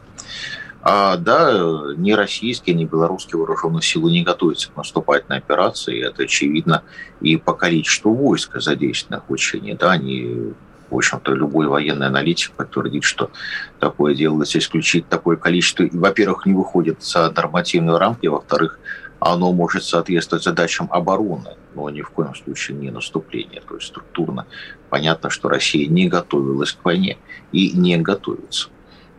А, 0.83 1.17
да, 1.17 1.59
ни 1.97 2.11
российские, 2.11 2.75
ни 2.75 2.85
белорусские 2.85 3.39
вооруженные 3.39 3.81
силы 3.81 4.11
не 4.11 4.21
готовятся 4.21 4.69
к 4.69 4.77
наступательной 4.77 5.39
операции. 5.39 6.05
Это 6.05 6.21
очевидно 6.21 6.83
и 7.19 7.35
по 7.35 7.55
количеству 7.55 8.13
войск 8.13 8.61
задействованных 8.61 9.27
в 9.27 9.33
учении. 9.33 9.73
Да, 9.73 9.89
они 9.89 10.53
в 10.89 10.96
общем-то, 10.96 11.34
любой 11.34 11.67
военный 11.67 12.08
аналитик 12.08 12.51
подтвердит, 12.51 13.03
что 13.03 13.31
такое 13.79 14.15
делается 14.15 14.58
исключить 14.58 15.08
такое 15.08 15.38
количество, 15.38 15.88
во-первых, 15.91 16.46
не 16.46 16.53
выходит 16.53 17.03
за 17.03 17.31
нормативные 17.31 17.98
рамки, 17.98 18.27
во-вторых, 18.27 18.79
оно 19.19 19.51
может 19.51 19.84
соответствовать 19.84 20.43
задачам 20.43 20.88
обороны, 20.91 21.58
но 21.75 21.89
ни 21.89 22.01
в 22.01 22.10
коем 22.10 22.34
случае 22.36 22.77
не 22.77 22.89
наступления. 22.89 23.62
То 23.67 23.75
есть 23.75 23.88
структурно 23.88 24.46
понятно, 24.89 25.29
что 25.29 25.50
Россия 25.50 25.88
не 25.88 26.08
готовилась 26.08 26.72
к 26.72 26.86
войне 26.86 27.17
и 27.51 27.72
не 27.72 27.98
готовится. 27.98 28.69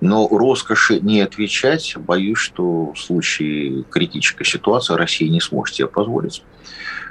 Но 0.00 0.28
роскоши 0.28 1.00
не 1.00 1.20
отвечать, 1.20 1.94
боюсь, 1.96 2.38
что 2.38 2.92
в 2.92 2.98
случае 2.98 3.84
критической 3.84 4.46
ситуации 4.46 4.94
Россия 4.94 5.28
не 5.28 5.40
сможет 5.40 5.76
себе 5.76 5.88
позволить. 5.88 6.42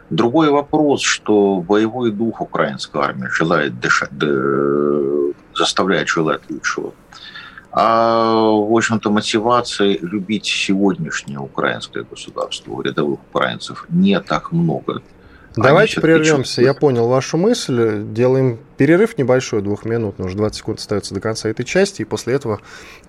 Другой 0.10 0.50
вопрос, 0.50 1.02
что 1.02 1.62
боевой 1.62 2.12
дух 2.12 2.42
украинской 2.42 3.00
армии 3.02 3.28
желает 3.32 3.80
дышать, 3.80 4.10
заставляет 5.56 6.08
желать 6.08 6.42
лучшего. 6.50 6.94
А, 7.72 8.34
в 8.34 8.76
общем-то, 8.76 9.12
мотивации 9.12 10.00
любить 10.02 10.48
сегодняшнее 10.48 11.38
украинское 11.38 12.04
государство 12.04 12.72
у 12.72 12.82
рядовых 12.82 13.20
украинцев 13.30 13.86
не 13.90 14.20
так 14.20 14.52
много. 14.52 15.04
Давайте 15.56 16.00
прервемся. 16.02 16.62
Я 16.62 16.74
понял 16.74 17.08
вашу 17.08 17.38
мысль. 17.38 18.04
Делаем 18.04 18.60
перерыв 18.78 19.18
небольшой, 19.18 19.62
двух 19.62 19.86
минут. 19.86 20.20
Уже 20.20 20.38
20 20.38 20.58
секунд 20.58 20.80
остается 20.80 21.14
до 21.14 21.22
конца 21.22 21.50
этой 21.50 21.66
части. 21.66 22.02
И 22.02 22.06
после 22.06 22.36
этого, 22.36 22.60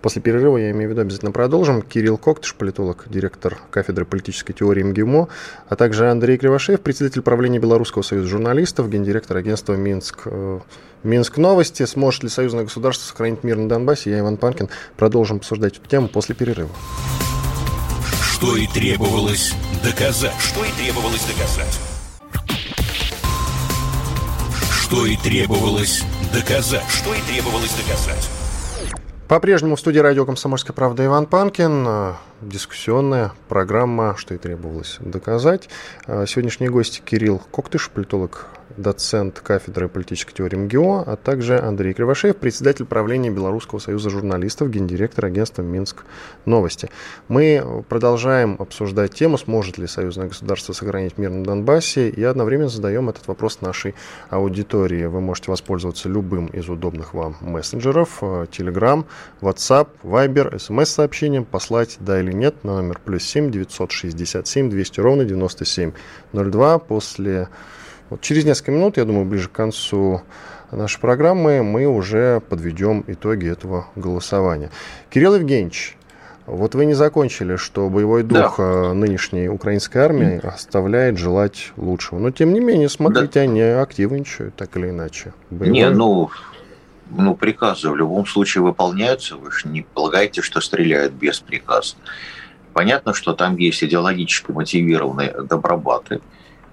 после 0.01 0.23
перерыва, 0.23 0.57
я 0.57 0.71
имею 0.71 0.89
в 0.89 0.93
виду, 0.93 1.03
обязательно 1.03 1.33
продолжим. 1.33 1.83
Кирилл 1.83 2.19
Коктыш, 2.19 2.55
политолог, 2.55 3.05
директор 3.09 3.59
кафедры 3.71 4.05
политической 4.05 4.53
теории 4.53 4.83
МГИМО, 4.83 5.29
а 5.69 5.77
также 5.77 6.11
Андрей 6.11 6.39
Кривошеев, 6.39 6.81
председатель 6.81 7.23
правления 7.23 7.59
Белорусского 7.59 8.03
союза 8.03 8.29
журналистов, 8.29 8.91
гендиректор 8.91 9.37
агентства 9.37 9.75
Минск. 9.75 10.23
Э, 10.25 10.61
Минск 11.03 11.39
новости. 11.39 11.87
Сможет 11.87 12.25
ли 12.25 12.29
союзное 12.29 12.65
государство 12.65 13.07
сохранить 13.07 13.43
мир 13.45 13.57
на 13.57 13.69
Донбассе? 13.69 14.11
Я 14.11 14.21
Иван 14.21 14.37
Панкин. 14.37 14.69
Продолжим 14.97 15.39
обсуждать 15.39 15.79
эту 15.79 15.89
тему 15.89 16.09
после 16.09 16.35
перерыва. 16.35 16.71
Что 18.23 18.57
и 18.57 18.67
требовалось 18.67 19.55
доказать. 19.83 20.35
Что 20.41 20.65
и 20.65 20.71
требовалось 20.73 21.25
доказать. 21.25 21.90
Что 24.91 25.07
и 25.07 25.17
требовалось 25.17 26.03
доказать. 26.35 26.83
Что 26.89 27.15
и 27.15 27.21
требовалось 27.21 27.73
доказать. 27.77 28.29
По-прежнему 29.29 29.77
в 29.77 29.79
студии 29.79 30.01
радио 30.01 30.27
«Комсомольская 30.27 30.75
правда» 30.75 31.05
Иван 31.05 31.27
Панкин. 31.27 32.17
Дискуссионная 32.41 33.31
программа 33.49 34.17
«Что 34.17 34.35
и 34.35 34.39
требовалось 34.39 34.97
доказать». 34.99 35.69
Сегодняшний 36.09 36.69
гость 36.69 37.03
Кирилл 37.05 37.41
Коктыш, 37.53 37.89
политолог 37.89 38.49
доцент 38.77 39.41
кафедры 39.41 39.89
политической 39.89 40.35
теории 40.35 40.57
МГИО, 40.57 41.05
а 41.07 41.17
также 41.17 41.59
Андрей 41.59 41.93
Кривошеев, 41.93 42.37
председатель 42.37 42.85
правления 42.85 43.31
Белорусского 43.31 43.79
союза 43.79 44.11
журналистов, 44.11 44.71
гендиректор 44.71 45.27
агентства 45.27 45.63
«Минск 45.63 46.05
Новости». 46.45 46.91
Мы 47.29 47.85
продолжаем 47.89 48.57
обсуждать 48.59 49.15
тему, 49.15 49.39
сможет 49.39 49.79
ли 49.79 49.87
союзное 49.87 50.29
государство 50.29 50.73
сохранить 50.73 51.19
мир 51.19 51.31
на 51.31 51.45
Донбассе, 51.45 52.09
и 52.09 52.23
одновременно 52.23 52.69
задаем 52.69 53.09
этот 53.09 53.27
вопрос 53.29 53.61
нашей 53.61 53.95
аудитории. 54.29 55.05
Вы 55.07 55.21
можете 55.21 55.51
воспользоваться 55.51 56.09
любым 56.09 56.47
из 56.47 56.69
удобных 56.69 57.15
вам 57.15 57.37
мессенджеров, 57.41 58.23
Telegram, 58.23 59.05
WhatsApp, 59.41 59.89
Viber, 60.03 60.59
смс-сообщением, 60.59 61.45
послать 61.45 61.97
«да» 62.01 62.21
или 62.21 62.33
«нет» 62.33 62.65
на 62.65 62.77
номер 62.77 63.01
плюс 63.05 63.25
7 63.25 63.51
967 63.51 64.71
200 64.71 65.01
ровно 65.01 65.25
9702 65.25 66.79
после 66.79 67.49
вот 68.11 68.21
через 68.21 68.45
несколько 68.45 68.73
минут, 68.73 68.97
я 68.97 69.05
думаю, 69.05 69.25
ближе 69.25 69.49
к 69.49 69.53
концу 69.53 70.23
нашей 70.71 71.01
программы, 71.01 71.63
мы 71.63 71.87
уже 71.87 72.41
подведем 72.41 73.05
итоги 73.07 73.49
этого 73.49 73.87
голосования. 73.97 74.71
Кирилл 75.11 75.37
Евгеньевич, 75.37 75.97
вот 76.47 76.75
вы 76.75 76.87
не 76.87 76.95
закончили, 76.95 77.55
что 77.55 77.89
боевой 77.89 78.25
дух 78.25 78.57
да. 78.59 78.65
Э, 78.65 78.93
нынешней 78.93 79.49
украинской 79.49 79.99
армии 79.99 80.45
оставляет 80.45 81.17
желать 81.17 81.73
лучшего. 81.77 82.19
Но 82.19 82.33
тем 82.33 82.53
не 82.53 82.61
менее, 82.61 82.89
смотрите, 82.89 83.35
да. 83.35 83.41
они 83.43 83.63
активничают 83.63 84.57
так 84.57 84.77
или 84.77 84.91
иначе. 84.91 85.33
Боевой... 85.51 85.73
Не, 85.73 85.91
ну, 85.91 86.31
ну, 87.11 87.37
приказы 87.37 87.89
в 87.89 87.97
любом 87.97 88.27
случае 88.27 88.63
выполняются. 88.63 89.37
Вы 89.37 89.53
же 89.53 89.69
не 89.69 89.83
полагаете, 89.83 90.43
что 90.43 90.61
стреляют 90.61 91.13
без 91.13 91.39
приказа. 91.39 91.95
Понятно, 92.73 93.15
что 93.15 93.33
там 93.33 93.57
есть 93.57 93.83
идеологически 93.85 94.51
мотивированные 94.51 95.43
добробаты 95.43 96.21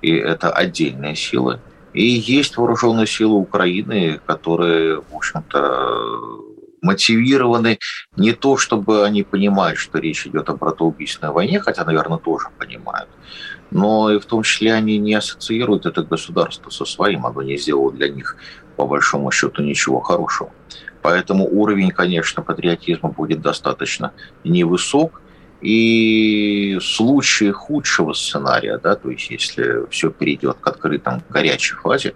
и 0.02 0.12
это 0.12 0.52
отдельные 0.52 1.16
силы. 1.16 1.60
И 1.94 2.04
есть 2.04 2.58
вооруженные 2.58 3.08
силы 3.08 3.36
Украины, 3.36 4.20
которые, 4.26 5.02
в 5.02 5.16
общем-то, 5.16 6.48
мотивированы 6.82 7.80
не 8.16 8.34
то, 8.34 8.58
чтобы 8.58 9.06
они 9.06 9.24
понимают, 9.24 9.80
что 9.80 9.98
речь 10.00 10.28
идет 10.28 10.50
о 10.50 10.56
братоубийственной 10.56 11.34
войне, 11.34 11.60
хотя, 11.60 11.84
наверное, 11.86 12.18
тоже 12.18 12.50
понимают, 12.58 13.10
но 13.72 14.12
и 14.12 14.20
в 14.20 14.26
том 14.26 14.44
числе 14.44 14.74
они 14.74 14.98
не 14.98 15.16
ассоциируют 15.16 15.86
это 15.86 16.04
государство 16.04 16.70
со 16.70 16.86
своим, 16.86 17.26
оно 17.26 17.42
не 17.42 17.58
сделало 17.58 17.92
для 17.92 18.10
них, 18.10 18.38
по 18.76 18.86
большому 18.86 19.32
счету, 19.32 19.64
ничего 19.64 20.00
хорошего. 20.00 20.52
Поэтому 21.02 21.48
уровень, 21.48 21.92
конечно, 21.92 22.44
патриотизма 22.44 23.10
будет 23.10 23.42
достаточно 23.42 24.12
невысок, 24.44 25.22
и 25.62 26.78
случае 26.82 27.52
худшего 27.52 28.14
сценария, 28.14 28.78
да, 28.78 28.96
то 28.96 29.10
есть 29.10 29.30
если 29.30 29.88
все 29.90 30.10
перейдет 30.12 30.58
к 30.60 30.68
открытым 30.68 31.24
горячей 31.30 31.76
фазе, 31.76 32.14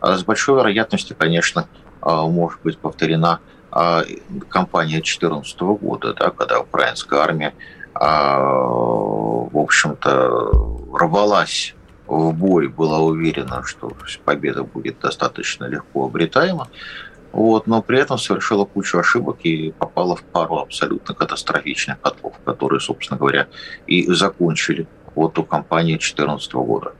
а 0.00 0.16
с 0.16 0.24
большой 0.24 0.56
вероятностью, 0.56 1.16
конечно, 1.18 1.68
а, 2.00 2.26
может 2.26 2.60
быть 2.62 2.78
повторена 2.78 3.40
а, 3.70 4.04
кампания 4.48 4.96
2014 4.96 5.60
года, 5.60 6.14
да, 6.14 6.30
когда 6.30 6.60
украинская 6.60 7.20
армия, 7.20 7.54
в 7.94 9.50
общем-то, 9.58 10.50
рвалась 10.94 11.74
в 12.06 12.32
бой, 12.32 12.68
была 12.68 13.00
уверена, 13.00 13.62
что 13.64 13.92
победа 14.24 14.64
будет 14.64 14.98
достаточно 15.00 15.66
легко 15.66 16.06
обретаема, 16.06 16.68
вот, 17.32 17.66
но 17.66 17.82
при 17.82 17.98
этом 17.98 18.18
совершила 18.18 18.64
кучу 18.64 18.98
ошибок 18.98 19.38
и 19.42 19.72
попала 19.72 20.16
в 20.16 20.22
пару 20.22 20.58
абсолютно 20.58 21.14
катастрофичных 21.14 22.00
котлов, 22.00 22.34
которые, 22.44 22.80
собственно 22.80 23.18
говоря, 23.18 23.48
и 23.86 24.06
закончили 24.12 24.86
вот 25.14 25.32
эту 25.32 25.44
кампанию 25.44 25.98
2014 25.98 26.52
года. 26.54 26.92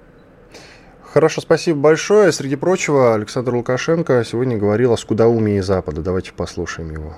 Хорошо, 1.03 1.43
спасибо 1.43 1.79
большое. 1.79 2.33
Среди 2.33 2.57
прочего, 2.57 3.15
Александр 3.15 3.55
Лукашенко 3.55 4.25
сегодня 4.25 4.57
говорил 4.57 4.95
о 4.95 4.97
скудоумии 4.97 5.61
Запада. 5.61 6.01
Давайте 6.01 6.33
послушаем 6.33 6.91
его. 6.91 7.17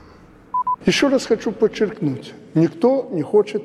Еще 0.85 1.09
раз 1.09 1.27
хочу 1.27 1.53
подчеркнуть, 1.53 2.35
никто 2.55 3.09
не 3.13 3.23
хочет 3.23 3.63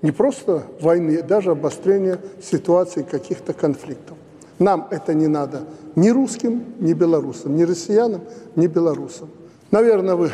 не 0.00 0.12
просто 0.12 0.64
войны, 0.80 1.22
даже 1.22 1.50
обострения 1.50 2.18
ситуации 2.42 3.02
каких-то 3.02 3.52
конфликтов. 3.52 4.18
Нам 4.58 4.86
это 4.90 5.14
не 5.14 5.26
надо 5.26 5.62
ни 5.96 6.10
русским, 6.10 6.64
ни 6.80 6.92
белорусам, 6.92 7.56
ни 7.56 7.62
россиянам, 7.62 8.22
ни 8.56 8.66
белорусам. 8.66 9.28
Наверное, 9.70 10.14
вы, 10.14 10.30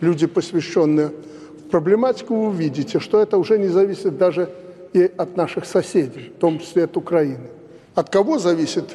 люди, 0.00 0.26
посвященные 0.26 1.10
в 1.58 1.70
проблематику, 1.70 2.34
вы 2.34 2.48
увидите, 2.48 3.00
что 3.00 3.20
это 3.20 3.38
уже 3.38 3.58
не 3.58 3.68
зависит 3.68 4.16
даже 4.18 4.50
и 4.92 5.10
от 5.16 5.36
наших 5.36 5.64
соседей, 5.64 6.32
в 6.36 6.40
том 6.40 6.60
числе 6.60 6.84
от 6.84 6.96
Украины. 6.96 7.48
От 7.94 8.10
кого 8.10 8.38
зависит 8.38 8.94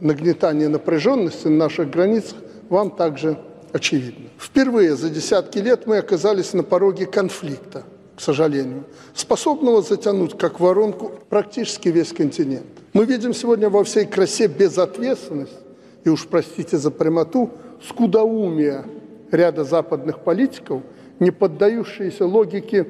нагнетание 0.00 0.68
напряженности 0.68 1.48
на 1.48 1.56
наших 1.56 1.90
границах, 1.90 2.38
вам 2.68 2.90
также 2.90 3.38
очевидно. 3.72 4.28
Впервые 4.38 4.96
за 4.96 5.10
десятки 5.10 5.58
лет 5.58 5.86
мы 5.86 5.98
оказались 5.98 6.52
на 6.54 6.62
пороге 6.62 7.06
конфликта, 7.06 7.84
к 8.16 8.20
сожалению, 8.20 8.84
способного 9.14 9.82
затянуть 9.82 10.38
как 10.38 10.60
воронку 10.60 11.12
практически 11.28 11.88
весь 11.88 12.12
континент. 12.12 12.66
Мы 12.92 13.06
видим 13.06 13.34
сегодня 13.34 13.68
во 13.68 13.82
всей 13.84 14.06
красе 14.06 14.46
безответственность, 14.46 15.58
и 16.04 16.08
уж 16.08 16.26
простите 16.26 16.76
за 16.76 16.90
прямоту, 16.90 17.50
скудоумие 17.88 18.84
ряда 19.30 19.64
западных 19.64 20.20
политиков, 20.20 20.82
не 21.18 21.30
поддающиеся 21.30 22.26
логике 22.26 22.86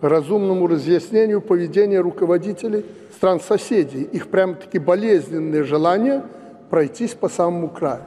разумному 0.00 0.66
разъяснению 0.66 1.40
поведения 1.40 2.00
руководителей 2.00 2.84
стран-соседей, 3.16 4.02
их 4.02 4.28
прямо-таки 4.28 4.78
болезненное 4.78 5.64
желание 5.64 6.22
пройтись 6.70 7.14
по 7.14 7.28
самому 7.28 7.68
краю. 7.68 8.02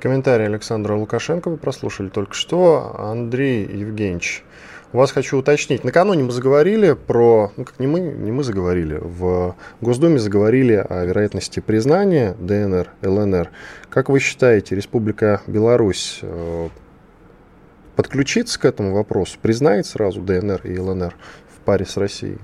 Комментарий 0.00 0.46
Александра 0.46 0.94
Лукашенко 0.94 1.50
вы 1.50 1.56
прослушали 1.56 2.08
только 2.08 2.34
что. 2.34 2.94
Андрей 2.96 3.64
Евгеньевич, 3.64 4.44
у 4.92 4.98
вас 4.98 5.10
хочу 5.12 5.38
уточнить. 5.38 5.84
Накануне 5.84 6.24
мы 6.24 6.32
заговорили 6.32 6.94
про, 6.94 7.52
ну 7.56 7.64
как 7.64 7.78
не 7.78 7.86
мы, 7.86 8.00
не 8.00 8.32
мы 8.32 8.42
заговорили, 8.42 8.98
в 9.00 9.54
Госдуме 9.80 10.18
заговорили 10.18 10.74
о 10.74 11.04
вероятности 11.04 11.60
признания 11.60 12.34
ДНР, 12.38 12.90
ЛНР. 13.02 13.50
Как 13.90 14.08
вы 14.08 14.20
считаете, 14.20 14.74
Республика 14.74 15.42
Беларусь 15.46 16.20
э, 16.22 16.68
подключится 17.96 18.58
к 18.58 18.64
этому 18.64 18.94
вопросу, 18.94 19.38
признает 19.40 19.86
сразу 19.86 20.20
ДНР 20.20 20.62
и 20.64 20.78
ЛНР 20.78 21.14
в 21.54 21.64
паре 21.64 21.84
с 21.84 21.96
Россией? 21.96 22.38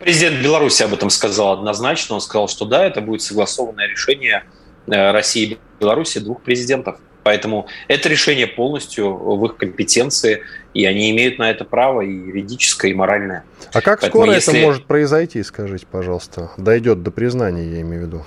Президент 0.00 0.42
Беларуси 0.42 0.82
об 0.82 0.92
этом 0.94 1.10
сказал 1.10 1.52
однозначно. 1.52 2.16
Он 2.16 2.20
сказал, 2.20 2.48
что 2.48 2.64
да, 2.64 2.84
это 2.84 3.00
будет 3.00 3.22
согласованное 3.22 3.86
решение 3.86 4.42
э, 4.88 5.12
России 5.12 5.52
и 5.52 5.58
Беларуси 5.78 6.18
двух 6.18 6.42
президентов. 6.42 6.98
Поэтому 7.22 7.66
это 7.88 8.08
решение 8.08 8.46
полностью 8.46 9.14
в 9.14 9.44
их 9.46 9.56
компетенции, 9.56 10.42
и 10.74 10.84
они 10.84 11.10
имеют 11.10 11.38
на 11.38 11.50
это 11.50 11.64
право 11.64 12.00
и 12.00 12.10
юридическое, 12.10 12.90
и 12.90 12.94
моральное. 12.94 13.44
А 13.72 13.80
как 13.80 14.00
Поэтому 14.00 14.24
скоро 14.24 14.34
если... 14.34 14.58
это 14.58 14.66
может 14.66 14.86
произойти, 14.86 15.42
скажите, 15.42 15.86
пожалуйста? 15.90 16.50
Дойдет 16.56 17.02
до 17.02 17.10
признания, 17.10 17.64
я 17.64 17.80
имею 17.82 18.02
в 18.02 18.06
виду. 18.06 18.24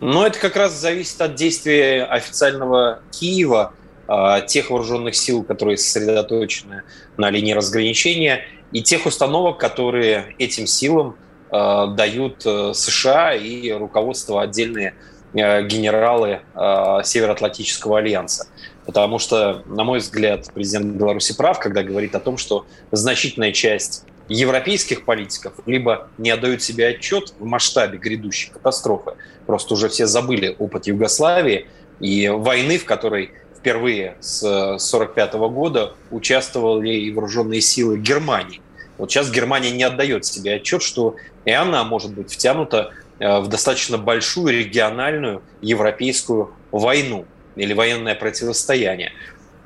Ну, 0.00 0.24
это 0.24 0.38
как 0.38 0.56
раз 0.56 0.78
зависит 0.78 1.20
от 1.20 1.34
действия 1.36 2.04
официального 2.04 3.00
Киева, 3.10 3.72
а, 4.08 4.40
тех 4.42 4.70
вооруженных 4.70 5.16
сил, 5.16 5.42
которые 5.42 5.78
сосредоточены 5.78 6.82
на 7.16 7.30
линии 7.30 7.52
разграничения, 7.52 8.44
и 8.72 8.82
тех 8.82 9.06
установок, 9.06 9.58
которые 9.58 10.34
этим 10.38 10.66
силам 10.66 11.16
а, 11.50 11.86
дают 11.86 12.44
э, 12.44 12.72
США 12.74 13.34
и 13.34 13.70
руководство 13.70 14.42
отдельные 14.42 14.94
генералы 15.36 16.40
э, 16.54 17.00
Североатлантического 17.04 17.98
альянса. 17.98 18.48
Потому 18.84 19.18
что, 19.18 19.62
на 19.66 19.84
мой 19.84 19.98
взгляд, 19.98 20.48
президент 20.54 20.94
Беларуси 20.94 21.36
прав, 21.36 21.58
когда 21.58 21.82
говорит 21.82 22.14
о 22.14 22.20
том, 22.20 22.36
что 22.36 22.66
значительная 22.92 23.52
часть 23.52 24.04
европейских 24.28 25.04
политиков 25.04 25.54
либо 25.66 26.08
не 26.18 26.30
отдают 26.30 26.62
себе 26.62 26.88
отчет 26.88 27.34
в 27.38 27.44
масштабе 27.44 27.98
грядущей 27.98 28.52
катастрофы, 28.52 29.12
просто 29.46 29.74
уже 29.74 29.88
все 29.88 30.06
забыли 30.06 30.54
опыт 30.58 30.86
Югославии 30.86 31.66
и 32.00 32.28
войны, 32.28 32.78
в 32.78 32.84
которой 32.84 33.32
впервые 33.58 34.16
с 34.20 34.42
1945 34.42 35.34
года 35.34 35.94
участвовали 36.10 36.94
и 36.94 37.12
вооруженные 37.12 37.60
силы 37.60 37.98
Германии. 37.98 38.60
Вот 38.98 39.10
сейчас 39.10 39.30
Германия 39.30 39.72
не 39.72 39.82
отдает 39.82 40.24
себе 40.24 40.54
отчет, 40.54 40.82
что 40.82 41.16
и 41.44 41.50
она 41.50 41.84
может 41.84 42.12
быть 42.12 42.32
втянута 42.32 42.92
Э, 43.05 43.05
в 43.18 43.46
достаточно 43.48 43.98
большую 43.98 44.52
региональную 44.52 45.42
европейскую 45.62 46.52
войну 46.70 47.26
или 47.56 47.72
военное 47.72 48.14
противостояние. 48.14 49.12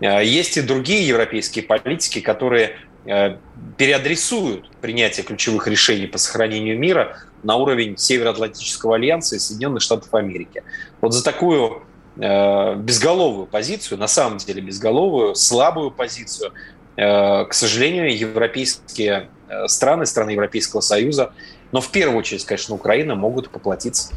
Э, 0.01 0.25
есть 0.25 0.57
и 0.57 0.63
другие 0.63 1.07
европейские 1.07 1.65
политики, 1.65 2.21
которые 2.21 2.77
э, 3.05 3.37
переадресуют 3.77 4.71
принятие 4.81 5.25
ключевых 5.25 5.67
решений 5.69 6.07
по 6.07 6.19
сохранению 6.19 6.79
мира 6.79 7.19
на 7.43 7.57
уровень 7.57 7.97
Североатлантического 7.97 8.97
альянса 8.97 9.37
и 9.37 9.39
Соединенных 9.39 9.83
Штатов 9.83 10.15
Америки. 10.15 10.63
Вот 11.01 11.13
за 11.13 11.23
такую 11.25 11.83
безголовую 12.17 13.47
позицию, 13.47 13.97
на 13.97 14.09
самом 14.09 14.39
деле 14.39 14.61
безголовую, 14.61 15.37
слабую 15.37 15.91
позицию, 15.91 16.53
к 16.97 17.49
сожалению, 17.53 18.15
европейские 18.15 19.31
страны, 19.69 20.05
страны 20.05 20.31
Европейского 20.31 20.81
Союза 20.81 21.33
но 21.73 21.81
в 21.81 21.91
первую 21.91 22.19
очередь, 22.19 22.45
конечно, 22.45 22.75
Украина 22.75 23.15
могут 23.15 23.51
поплатиться. 23.51 24.13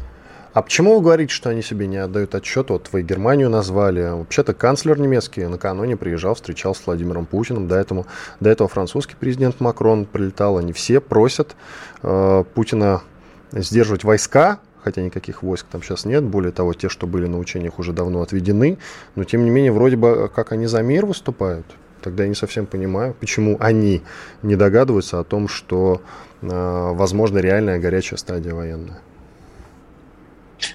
А 0.54 0.62
почему 0.62 0.94
вы 0.94 1.02
говорите, 1.02 1.34
что 1.34 1.50
они 1.50 1.62
себе 1.62 1.88
не 1.88 1.96
отдают 1.96 2.36
отчет? 2.36 2.70
Вот 2.70 2.88
вы 2.92 3.02
Германию 3.02 3.50
назвали. 3.50 4.02
Вообще-то 4.02 4.54
канцлер 4.54 5.00
немецкий 5.00 5.46
накануне 5.46 5.96
приезжал, 5.96 6.36
встречался 6.36 6.80
с 6.80 6.86
Владимиром 6.86 7.26
Путиным. 7.26 7.66
До 7.66 7.74
этого, 7.74 8.06
до 8.38 8.50
этого 8.50 8.68
французский 8.68 9.16
президент 9.18 9.58
Макрон 9.58 10.04
прилетал. 10.04 10.56
Они 10.56 10.72
все 10.72 11.00
просят 11.00 11.56
э, 12.04 12.44
Путина 12.54 13.02
сдерживать 13.50 14.04
войска, 14.04 14.60
хотя 14.84 15.02
никаких 15.02 15.42
войск 15.42 15.66
там 15.72 15.82
сейчас 15.82 16.04
нет. 16.04 16.22
Более 16.22 16.52
того, 16.52 16.72
те, 16.72 16.88
что 16.88 17.08
были 17.08 17.26
на 17.26 17.40
учениях, 17.40 17.80
уже 17.80 17.92
давно 17.92 18.22
отведены. 18.22 18.78
Но, 19.16 19.24
тем 19.24 19.44
не 19.44 19.50
менее, 19.50 19.72
вроде 19.72 19.96
бы 19.96 20.30
как 20.32 20.52
они 20.52 20.66
за 20.66 20.82
мир 20.82 21.04
выступают. 21.04 21.66
Тогда 22.00 22.24
я 22.24 22.28
не 22.28 22.36
совсем 22.36 22.66
понимаю, 22.66 23.16
почему 23.18 23.56
они 23.58 24.02
не 24.42 24.54
догадываются 24.54 25.18
о 25.18 25.24
том, 25.24 25.48
что 25.48 26.02
возможно, 26.50 27.38
реальная 27.38 27.78
горячая 27.78 28.18
стадия 28.18 28.54
военная? 28.54 29.00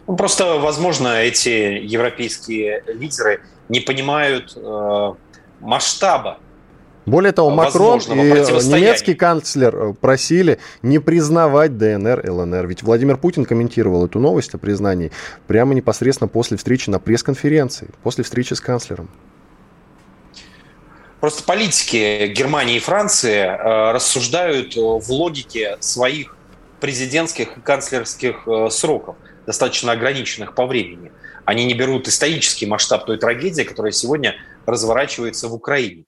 Ну, 0.08 0.15
просто, 0.15 0.60
возможно, 0.60 1.21
эти 1.21 1.49
европейские 1.84 2.84
лидеры 2.88 3.41
не 3.69 3.79
понимают 3.79 4.55
э, 4.55 5.13
масштаба 5.62 6.39
более 7.10 7.32
того, 7.32 7.49
Макрон 7.49 7.99
и 7.99 8.12
немецкий 8.12 9.15
канцлер 9.15 9.75
э, 9.75 9.93
просили 9.99 10.60
не 10.84 10.99
признавать 10.99 11.77
ДНР, 11.77 12.29
ЛНР. 12.29 12.67
Ведь 12.67 12.84
Владимир 12.84 13.17
Путин 13.17 13.45
комментировал 13.45 14.05
эту 14.05 14.19
новость 14.19 14.53
о 14.53 14.58
признании 14.58 15.12
прямо 15.47 15.73
непосредственно 15.73 16.27
после 16.27 16.58
встречи 16.58 16.89
на 16.89 16.99
пресс-конференции, 16.99 17.88
после 18.03 18.23
встречи 18.23 18.53
с 18.53 18.62
канцлером. 18.62 19.10
Просто 21.19 21.43
политики 21.43 22.27
Германии 22.27 22.77
и 22.77 22.79
Франции 22.79 23.39
э, 23.39 23.91
рассуждают 23.91 24.75
в 24.75 25.12
логике 25.12 25.77
своих 25.82 26.38
президентских 26.79 27.58
и 27.58 27.62
канцлерских 27.62 28.47
э, 28.47 28.69
сроков, 28.69 29.17
достаточно 29.45 29.91
ограниченных 29.91 30.55
по 30.55 30.65
времени. 30.65 31.12
Они 31.43 31.65
не 31.65 31.73
берут 31.73 32.08
исторический 32.08 32.67
масштаб 32.67 33.05
той 33.05 33.17
трагедии, 33.17 33.63
которая 33.63 33.91
сегодня 33.91 34.36
разворачивается 34.65 35.49
в 35.49 35.53
Украине. 35.53 36.05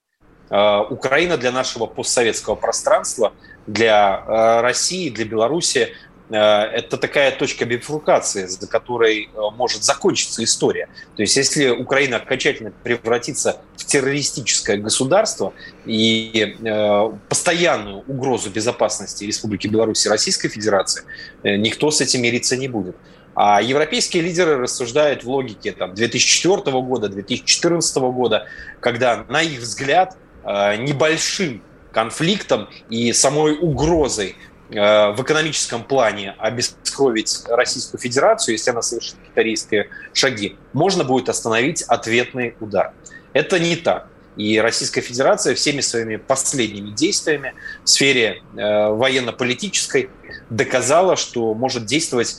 Э, 0.48 0.80
Украина 0.88 1.36
для 1.36 1.52
нашего 1.52 1.84
постсоветского 1.84 2.54
пространства, 2.54 3.34
для 3.66 4.60
России, 4.62 5.08
для 5.08 5.24
Беларуси 5.24 5.92
Э, 6.11 6.11
это 6.36 6.96
такая 6.96 7.30
точка 7.32 7.64
бифуркации, 7.64 8.46
за 8.46 8.66
которой 8.66 9.24
э, 9.24 9.38
может 9.56 9.84
закончиться 9.84 10.42
история. 10.42 10.88
То 11.16 11.22
есть 11.22 11.36
если 11.36 11.68
Украина 11.68 12.16
окончательно 12.16 12.72
превратится 12.82 13.60
в 13.76 13.84
террористическое 13.84 14.78
государство 14.78 15.52
и 15.84 16.56
э, 16.58 17.12
постоянную 17.28 18.04
угрозу 18.06 18.50
безопасности 18.50 19.24
Республики 19.24 19.66
Беларусь 19.66 20.06
и 20.06 20.08
Российской 20.08 20.48
Федерации, 20.48 21.02
никто 21.42 21.90
с 21.90 22.00
этим 22.00 22.22
мириться 22.22 22.56
не 22.56 22.68
будет. 22.68 22.96
А 23.34 23.62
европейские 23.62 24.22
лидеры 24.22 24.58
рассуждают 24.58 25.24
в 25.24 25.28
логике 25.28 25.72
там, 25.72 25.94
2004 25.94 26.80
года, 26.82 27.08
2014 27.08 27.96
года, 27.96 28.46
когда, 28.80 29.24
на 29.28 29.42
их 29.42 29.60
взгляд, 29.60 30.16
небольшим 30.44 31.62
конфликтом 31.92 32.68
и 32.90 33.12
самой 33.12 33.56
угрозой 33.58 34.36
Э, 34.36 34.51
в 34.72 35.22
экономическом 35.22 35.84
плане 35.84 36.34
обескровить 36.38 37.44
Российскую 37.48 38.00
Федерацию, 38.00 38.54
если 38.54 38.70
она 38.70 38.82
совершит 38.82 39.16
какие 39.34 39.88
шаги, 40.12 40.56
можно 40.72 41.04
будет 41.04 41.28
остановить 41.28 41.82
ответный 41.82 42.54
удар. 42.60 42.92
Это 43.32 43.58
не 43.58 43.76
так. 43.76 44.08
И 44.36 44.58
Российская 44.58 45.02
Федерация 45.02 45.54
всеми 45.54 45.80
своими 45.82 46.16
последними 46.16 46.90
действиями 46.90 47.54
в 47.84 47.88
сфере 47.88 48.42
э, 48.56 48.88
военно-политической 48.88 50.08
доказала, 50.48 51.16
что 51.16 51.52
может 51.52 51.84
действовать 51.84 52.36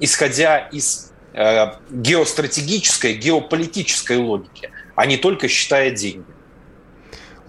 исходя 0.00 0.58
из 0.58 1.12
э, 1.34 1.72
геостратегической, 1.90 3.14
геополитической 3.14 4.16
логики, 4.16 4.70
а 4.96 5.06
не 5.06 5.16
только 5.16 5.48
считая 5.48 5.90
деньги. 5.90 6.26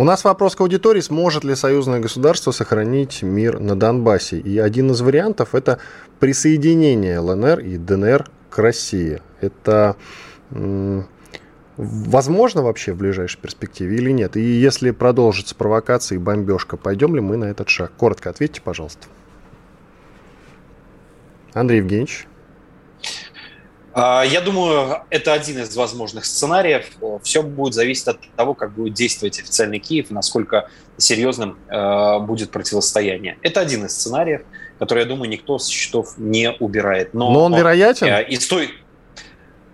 У 0.01 0.03
нас 0.03 0.23
вопрос 0.23 0.55
к 0.55 0.61
аудитории, 0.61 0.99
сможет 0.99 1.43
ли 1.43 1.53
союзное 1.53 1.99
государство 1.99 2.49
сохранить 2.49 3.21
мир 3.21 3.59
на 3.59 3.75
Донбассе. 3.75 4.39
И 4.39 4.57
один 4.57 4.89
из 4.89 5.01
вариантов– 5.01 5.49
это 5.53 5.77
присоединение 6.19 7.19
ЛНР 7.19 7.59
и 7.59 7.77
ДНР 7.77 8.27
к 8.49 8.57
России. 8.57 9.21
Это 9.41 9.95
возможно 11.77 12.63
вообще 12.63 12.93
в 12.93 12.97
ближайшей 12.97 13.39
перспективе 13.39 13.97
или 13.97 14.09
нет? 14.09 14.37
И 14.37 14.41
если 14.41 14.89
продолжится 14.89 15.53
провокация 15.53 16.15
и 16.15 16.19
бомбежка, 16.19 16.77
пойдем 16.77 17.13
ли 17.13 17.21
мы 17.21 17.37
на 17.37 17.45
этот 17.45 17.69
шаг? 17.69 17.91
Коротко 17.95 18.31
ответьте, 18.31 18.59
пожалуйста. 18.59 19.05
Андрей 21.53 21.77
Евгеньевич. 21.77 22.25
А, 23.93 24.23
я 24.23 24.41
думаю, 24.41 25.01
это 25.09 25.33
один 25.33 25.59
из 25.59 25.75
возможных 25.75 26.25
сценариев. 26.25 26.85
Все 27.23 27.43
будет 27.43 27.73
зависеть 27.73 28.07
от 28.07 28.19
того, 28.35 28.53
как 28.53 28.71
будет 28.73 28.93
действовать 28.93 29.39
официальный 29.39 29.79
Киев, 29.79 30.11
насколько 30.11 30.69
серьезным 30.97 31.57
э, 31.67 32.19
будет 32.19 32.51
противостояние. 32.51 33.37
Это 33.41 33.59
один 33.59 33.85
из 33.85 33.93
сценариев, 33.93 34.43
который, 34.79 34.99
я 34.99 35.05
думаю, 35.05 35.29
никто 35.29 35.57
с 35.57 35.67
счетов 35.67 36.13
не 36.17 36.51
убирает. 36.51 37.13
Но, 37.13 37.31
Но 37.31 37.43
он 37.45 37.55
вероятен? 37.55 38.07
Э, 38.07 38.23
и 38.23 38.35
стоит... 38.37 38.71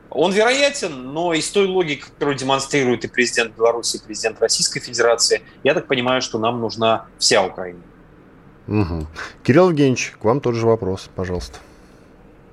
Он 0.09 0.31
вероятен, 0.31 1.13
но 1.13 1.33
из 1.33 1.47
той 1.51 1.67
логики, 1.67 2.01
которую 2.01 2.37
демонстрирует 2.37 3.03
и 3.05 3.07
президент 3.07 3.55
Беларуси, 3.55 3.97
и 3.97 3.99
президент 3.99 4.41
Российской 4.41 4.79
Федерации, 4.79 5.41
я 5.63 5.73
так 5.75 5.85
понимаю, 5.85 6.21
что 6.21 6.39
нам 6.39 6.59
нужна 6.59 7.05
вся 7.19 7.45
Украина. 7.45 7.81
Угу. 8.67 9.07
Кирилл 9.43 9.69
Евгеньевич, 9.69 10.15
к 10.19 10.23
вам 10.23 10.41
тот 10.41 10.55
же 10.55 10.65
вопрос, 10.65 11.09
пожалуйста. 11.13 11.59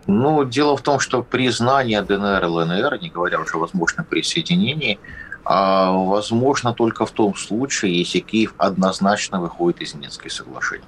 Ну, 0.06 0.44
дело 0.44 0.76
в 0.76 0.82
том, 0.82 1.00
что 1.00 1.22
признание 1.22 2.02
ДНР 2.02 2.44
и 2.44 2.46
ЛНР, 2.46 2.98
не 3.00 3.08
говоря 3.08 3.40
уже 3.40 3.56
о 3.56 3.58
возможном 3.58 4.04
присоединении, 4.04 4.98
а 5.44 5.92
возможно 5.92 6.72
только 6.72 7.06
в 7.06 7.10
том 7.10 7.34
случае, 7.34 7.98
если 7.98 8.20
Киев 8.20 8.54
однозначно 8.56 9.40
выходит 9.40 9.82
из 9.82 9.94
Минских 9.94 10.32
соглашений. 10.32 10.84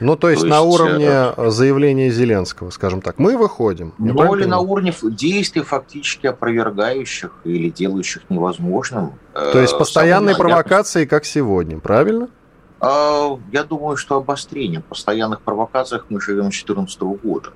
Ну, 0.00 0.16
то 0.16 0.30
есть, 0.30 0.42
то 0.42 0.46
есть 0.46 0.56
на 0.56 0.62
уровне 0.62 1.08
э, 1.08 1.50
заявления 1.50 2.10
Зеленского, 2.10 2.70
скажем 2.70 3.00
так, 3.00 3.18
мы 3.18 3.36
выходим. 3.36 3.94
Ну, 3.98 4.34
или 4.36 4.44
на 4.44 4.60
уровне 4.60 4.94
действий, 5.02 5.62
фактически 5.62 6.28
опровергающих 6.28 7.32
или 7.44 7.68
делающих 7.68 8.22
невозможным. 8.28 9.14
Э, 9.34 9.50
то 9.52 9.60
есть, 9.60 9.76
постоянные 9.76 10.36
провокации, 10.36 11.04
как 11.04 11.24
сегодня, 11.24 11.80
правильно? 11.80 12.28
А, 12.80 13.36
я 13.50 13.64
думаю, 13.64 13.96
что 13.96 14.16
обострением 14.16 14.82
постоянных 14.82 15.40
провокациях 15.40 16.06
мы 16.10 16.20
живем 16.20 16.52
с 16.52 16.62
2014 16.62 17.00
года. 17.00 17.50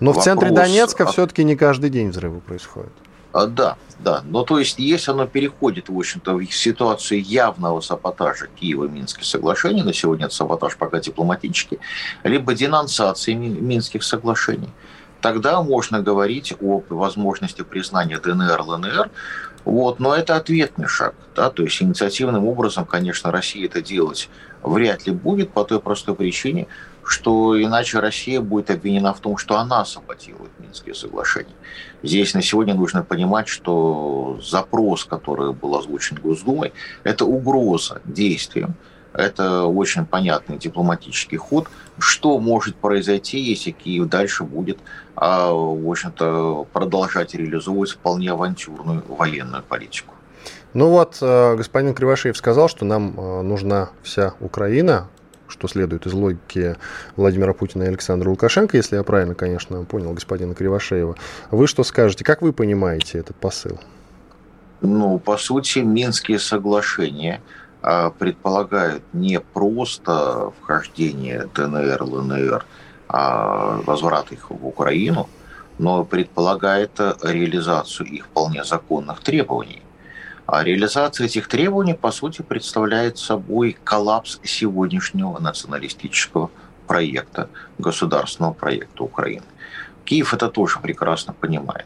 Но 0.00 0.10
Вопрос... 0.10 0.22
в 0.22 0.24
центре 0.24 0.50
Донецка 0.50 1.06
все-таки 1.06 1.44
не 1.44 1.56
каждый 1.56 1.90
день 1.90 2.10
взрывы 2.10 2.40
происходят. 2.40 2.92
А, 3.32 3.46
да, 3.46 3.76
да. 3.98 4.22
Но 4.24 4.42
то 4.42 4.58
есть, 4.58 4.78
если 4.78 5.10
оно 5.10 5.26
переходит, 5.26 5.88
в 5.88 5.98
общем-то, 5.98 6.34
в 6.34 6.44
ситуацию 6.52 7.22
явного 7.22 7.80
саботажа 7.80 8.48
Киева-Минских 8.60 9.24
соглашений, 9.24 9.82
на 9.82 9.92
сегодня 9.92 10.26
это 10.26 10.34
саботаж 10.34 10.76
пока 10.76 10.98
дипломатический, 11.00 11.78
либо 12.24 12.54
денонсации 12.54 13.34
Минских 13.34 14.02
соглашений, 14.02 14.70
тогда 15.20 15.62
можно 15.62 16.00
говорить 16.00 16.54
о 16.60 16.82
возможности 16.88 17.62
признания 17.62 18.18
ДНР, 18.18 18.62
ЛНР, 18.62 19.10
вот, 19.64 20.00
но 20.00 20.14
это 20.14 20.36
ответный 20.36 20.86
шаг. 20.86 21.14
Да? 21.36 21.50
То 21.50 21.62
есть 21.62 21.82
инициативным 21.82 22.46
образом, 22.46 22.86
конечно, 22.86 23.30
Россия 23.30 23.66
это 23.66 23.82
делать 23.82 24.30
вряд 24.62 25.06
ли 25.06 25.12
будет 25.12 25.52
по 25.52 25.64
той 25.64 25.80
простой 25.80 26.14
причине, 26.14 26.66
что 27.08 27.60
иначе 27.60 27.98
Россия 28.00 28.40
будет 28.40 28.70
обвинена 28.70 29.12
в 29.12 29.20
том, 29.20 29.36
что 29.38 29.56
она 29.56 29.84
саботирует 29.84 30.50
Минские 30.58 30.94
соглашения. 30.94 31.54
Здесь 32.02 32.34
на 32.34 32.42
сегодня 32.42 32.74
нужно 32.74 33.02
понимать, 33.02 33.48
что 33.48 34.38
запрос, 34.42 35.04
который 35.04 35.52
был 35.52 35.76
озвучен 35.76 36.18
Госдумой, 36.22 36.72
это 37.04 37.24
угроза 37.24 38.00
действиям. 38.04 38.74
Это 39.14 39.64
очень 39.64 40.04
понятный 40.04 40.58
дипломатический 40.58 41.38
ход. 41.38 41.66
Что 41.98 42.38
может 42.38 42.76
произойти, 42.76 43.40
если 43.40 43.70
Киев 43.70 44.08
дальше 44.08 44.44
будет, 44.44 44.78
а, 45.16 45.50
в 45.50 45.90
общем-то, 45.90 46.66
продолжать 46.72 47.34
реализовывать 47.34 47.90
вполне 47.90 48.30
авантюрную 48.30 49.02
военную 49.08 49.62
политику? 49.62 50.14
Ну 50.74 50.90
вот, 50.90 51.18
э, 51.22 51.56
господин 51.56 51.94
Кривошеев 51.94 52.36
сказал, 52.36 52.68
что 52.68 52.84
нам 52.84 53.18
э, 53.18 53.42
нужна 53.42 53.88
вся 54.02 54.34
Украина, 54.40 55.08
что 55.48 55.68
следует 55.68 56.06
из 56.06 56.12
логики 56.12 56.76
Владимира 57.16 57.52
Путина 57.52 57.84
и 57.84 57.88
Александра 57.88 58.28
Лукашенко, 58.28 58.76
если 58.76 58.96
я 58.96 59.02
правильно, 59.02 59.34
конечно, 59.34 59.84
понял 59.84 60.12
господина 60.12 60.54
Кривошеева. 60.54 61.16
Вы 61.50 61.66
что 61.66 61.84
скажете? 61.84 62.24
Как 62.24 62.42
вы 62.42 62.52
понимаете 62.52 63.18
этот 63.18 63.36
посыл? 63.36 63.80
Ну, 64.80 65.18
по 65.18 65.36
сути, 65.36 65.80
Минские 65.80 66.38
соглашения 66.38 67.40
а, 67.82 68.10
предполагают 68.10 69.02
не 69.12 69.40
просто 69.40 70.52
вхождение 70.60 71.48
ДНР, 71.54 72.02
ЛНР, 72.02 72.64
а 73.08 73.80
возврат 73.86 74.32
их 74.32 74.50
в 74.50 74.66
Украину, 74.66 75.28
но 75.78 76.04
предполагает 76.04 77.00
реализацию 77.22 78.06
их 78.08 78.26
вполне 78.26 78.64
законных 78.64 79.20
требований. 79.20 79.82
А 80.48 80.64
реализация 80.64 81.26
этих 81.26 81.46
требований, 81.46 81.92
по 81.92 82.10
сути, 82.10 82.40
представляет 82.40 83.18
собой 83.18 83.76
коллапс 83.84 84.40
сегодняшнего 84.42 85.38
националистического 85.38 86.50
проекта, 86.86 87.50
государственного 87.76 88.54
проекта 88.54 89.04
Украины. 89.04 89.44
Киев 90.06 90.32
это 90.32 90.48
тоже 90.48 90.80
прекрасно 90.80 91.34
понимает. 91.34 91.84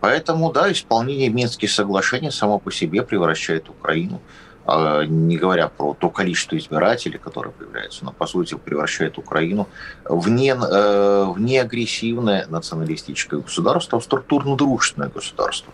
Поэтому, 0.00 0.52
да, 0.52 0.70
исполнение 0.70 1.30
Минских 1.30 1.70
соглашений 1.70 2.30
само 2.30 2.58
по 2.58 2.70
себе 2.70 3.02
превращает 3.02 3.70
Украину, 3.70 4.20
а, 4.66 5.04
не 5.06 5.38
говоря 5.38 5.68
про 5.68 5.94
то 5.94 6.10
количество 6.10 6.58
избирателей, 6.58 7.16
которые 7.16 7.54
появляются, 7.54 8.04
но, 8.04 8.12
по 8.12 8.26
сути, 8.26 8.54
превращает 8.54 9.16
Украину 9.16 9.66
в, 10.04 10.28
не, 10.28 10.50
э, 10.50 11.24
в 11.24 11.40
неагрессивное 11.40 12.46
националистическое 12.48 13.40
государство, 13.40 13.98
в 13.98 14.04
структурно-дружественное 14.04 15.08
государство. 15.08 15.72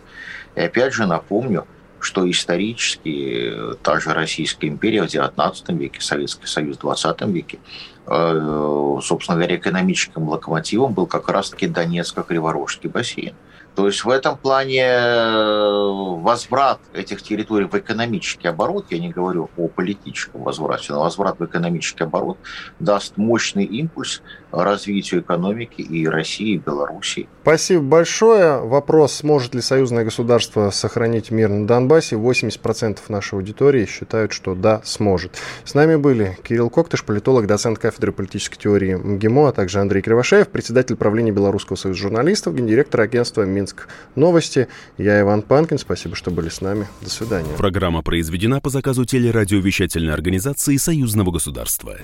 И 0.55 0.61
опять 0.61 0.93
же 0.93 1.07
напомню, 1.07 1.67
что 2.01 2.29
исторически 2.31 3.55
та 3.83 4.01
же 4.01 4.13
Российская 4.13 4.69
империя 4.69 5.03
в 5.03 5.07
XIX 5.07 5.55
веке, 5.77 6.01
Советский 6.01 6.47
Союз 6.47 6.77
в 6.77 6.85
XX 6.85 7.31
веке, 7.31 7.59
э, 8.07 8.99
собственно 9.03 9.39
говоря, 9.39 9.57
экономическим 9.57 10.29
локомотивом 10.29 10.93
был 10.93 11.07
как 11.07 11.29
раз-таки 11.29 11.67
Донецко-Криворожский 11.67 12.89
бассейн. 12.89 13.35
То 13.81 13.87
есть 13.87 14.05
в 14.05 14.11
этом 14.11 14.37
плане 14.37 14.83
э, 14.83 16.19
возврат 16.21 16.81
этих 16.93 17.23
территорий 17.23 17.65
в 17.65 17.75
экономический 17.75 18.47
оборот, 18.47 18.85
я 18.91 18.99
не 18.99 19.09
говорю 19.09 19.49
о 19.57 19.69
политическом 19.69 20.43
возврате, 20.43 20.93
но 20.93 21.01
возврат 21.01 21.41
в 21.41 21.47
экономический 21.47 22.05
оборот 22.05 22.37
даст 22.79 23.17
мощный 23.17 23.65
импульс 23.65 24.21
развитию 24.53 25.23
экономики 25.23 25.81
и 25.81 26.07
России, 26.07 26.57
и 26.57 26.59
Белоруссии. 26.59 27.27
Спасибо 27.43 27.83
большое. 27.83 28.61
Вопрос, 28.61 29.15
сможет 29.15 29.55
ли 29.55 29.63
союзное 29.63 30.05
государство 30.05 30.71
сохранить 30.71 31.31
мир 31.31 31.49
на 31.49 31.67
Донбассе? 31.67 32.17
80% 32.17 32.99
нашей 33.09 33.35
аудитории 33.35 33.87
считают, 33.87 34.33
что 34.33 34.55
да, 34.55 34.83
сможет. 34.85 35.39
С 35.65 35.75
нами 35.75 35.97
были 35.97 36.37
Кирилл 36.43 36.69
Коктыш, 36.69 37.05
политолог, 37.05 37.47
доцент 37.47 37.79
кафедры 37.79 38.13
политической 38.13 38.59
теории 38.59 38.95
МГИМО, 38.95 39.49
а 39.49 39.53
также 39.53 39.81
Андрей 39.81 40.03
Кривошеев, 40.03 40.49
председатель 40.49 40.97
правления 40.97 41.33
Белорусского 41.33 41.77
союза 41.77 42.01
журналистов, 42.01 42.55
гендиректор 42.55 43.01
агентства 43.01 43.43
«Минск 43.71 43.89
Новости». 44.17 44.69
Я 44.99 45.21
Иван 45.21 45.43
Панкин. 45.43 45.79
Спасибо, 45.79 46.17
что 46.17 46.31
были 46.31 46.49
с 46.49 46.61
нами. 46.61 46.87
До 47.01 47.11
свидания. 47.11 47.49
Программа 47.57 48.03
произведена 48.03 48.61
по 48.61 48.71
заказу 48.71 49.05
телерадиовещательной 49.05 50.13
организации 50.13 50.77
Союзного 50.77 51.31
государства. 51.31 51.97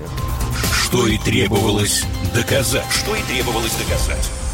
Что 0.72 1.06
и 1.06 1.18
требовалось 1.18 2.04
доказать. 2.34 2.86
Что 2.90 3.14
и 3.14 3.22
требовалось 3.22 3.76
доказать. 3.76 4.45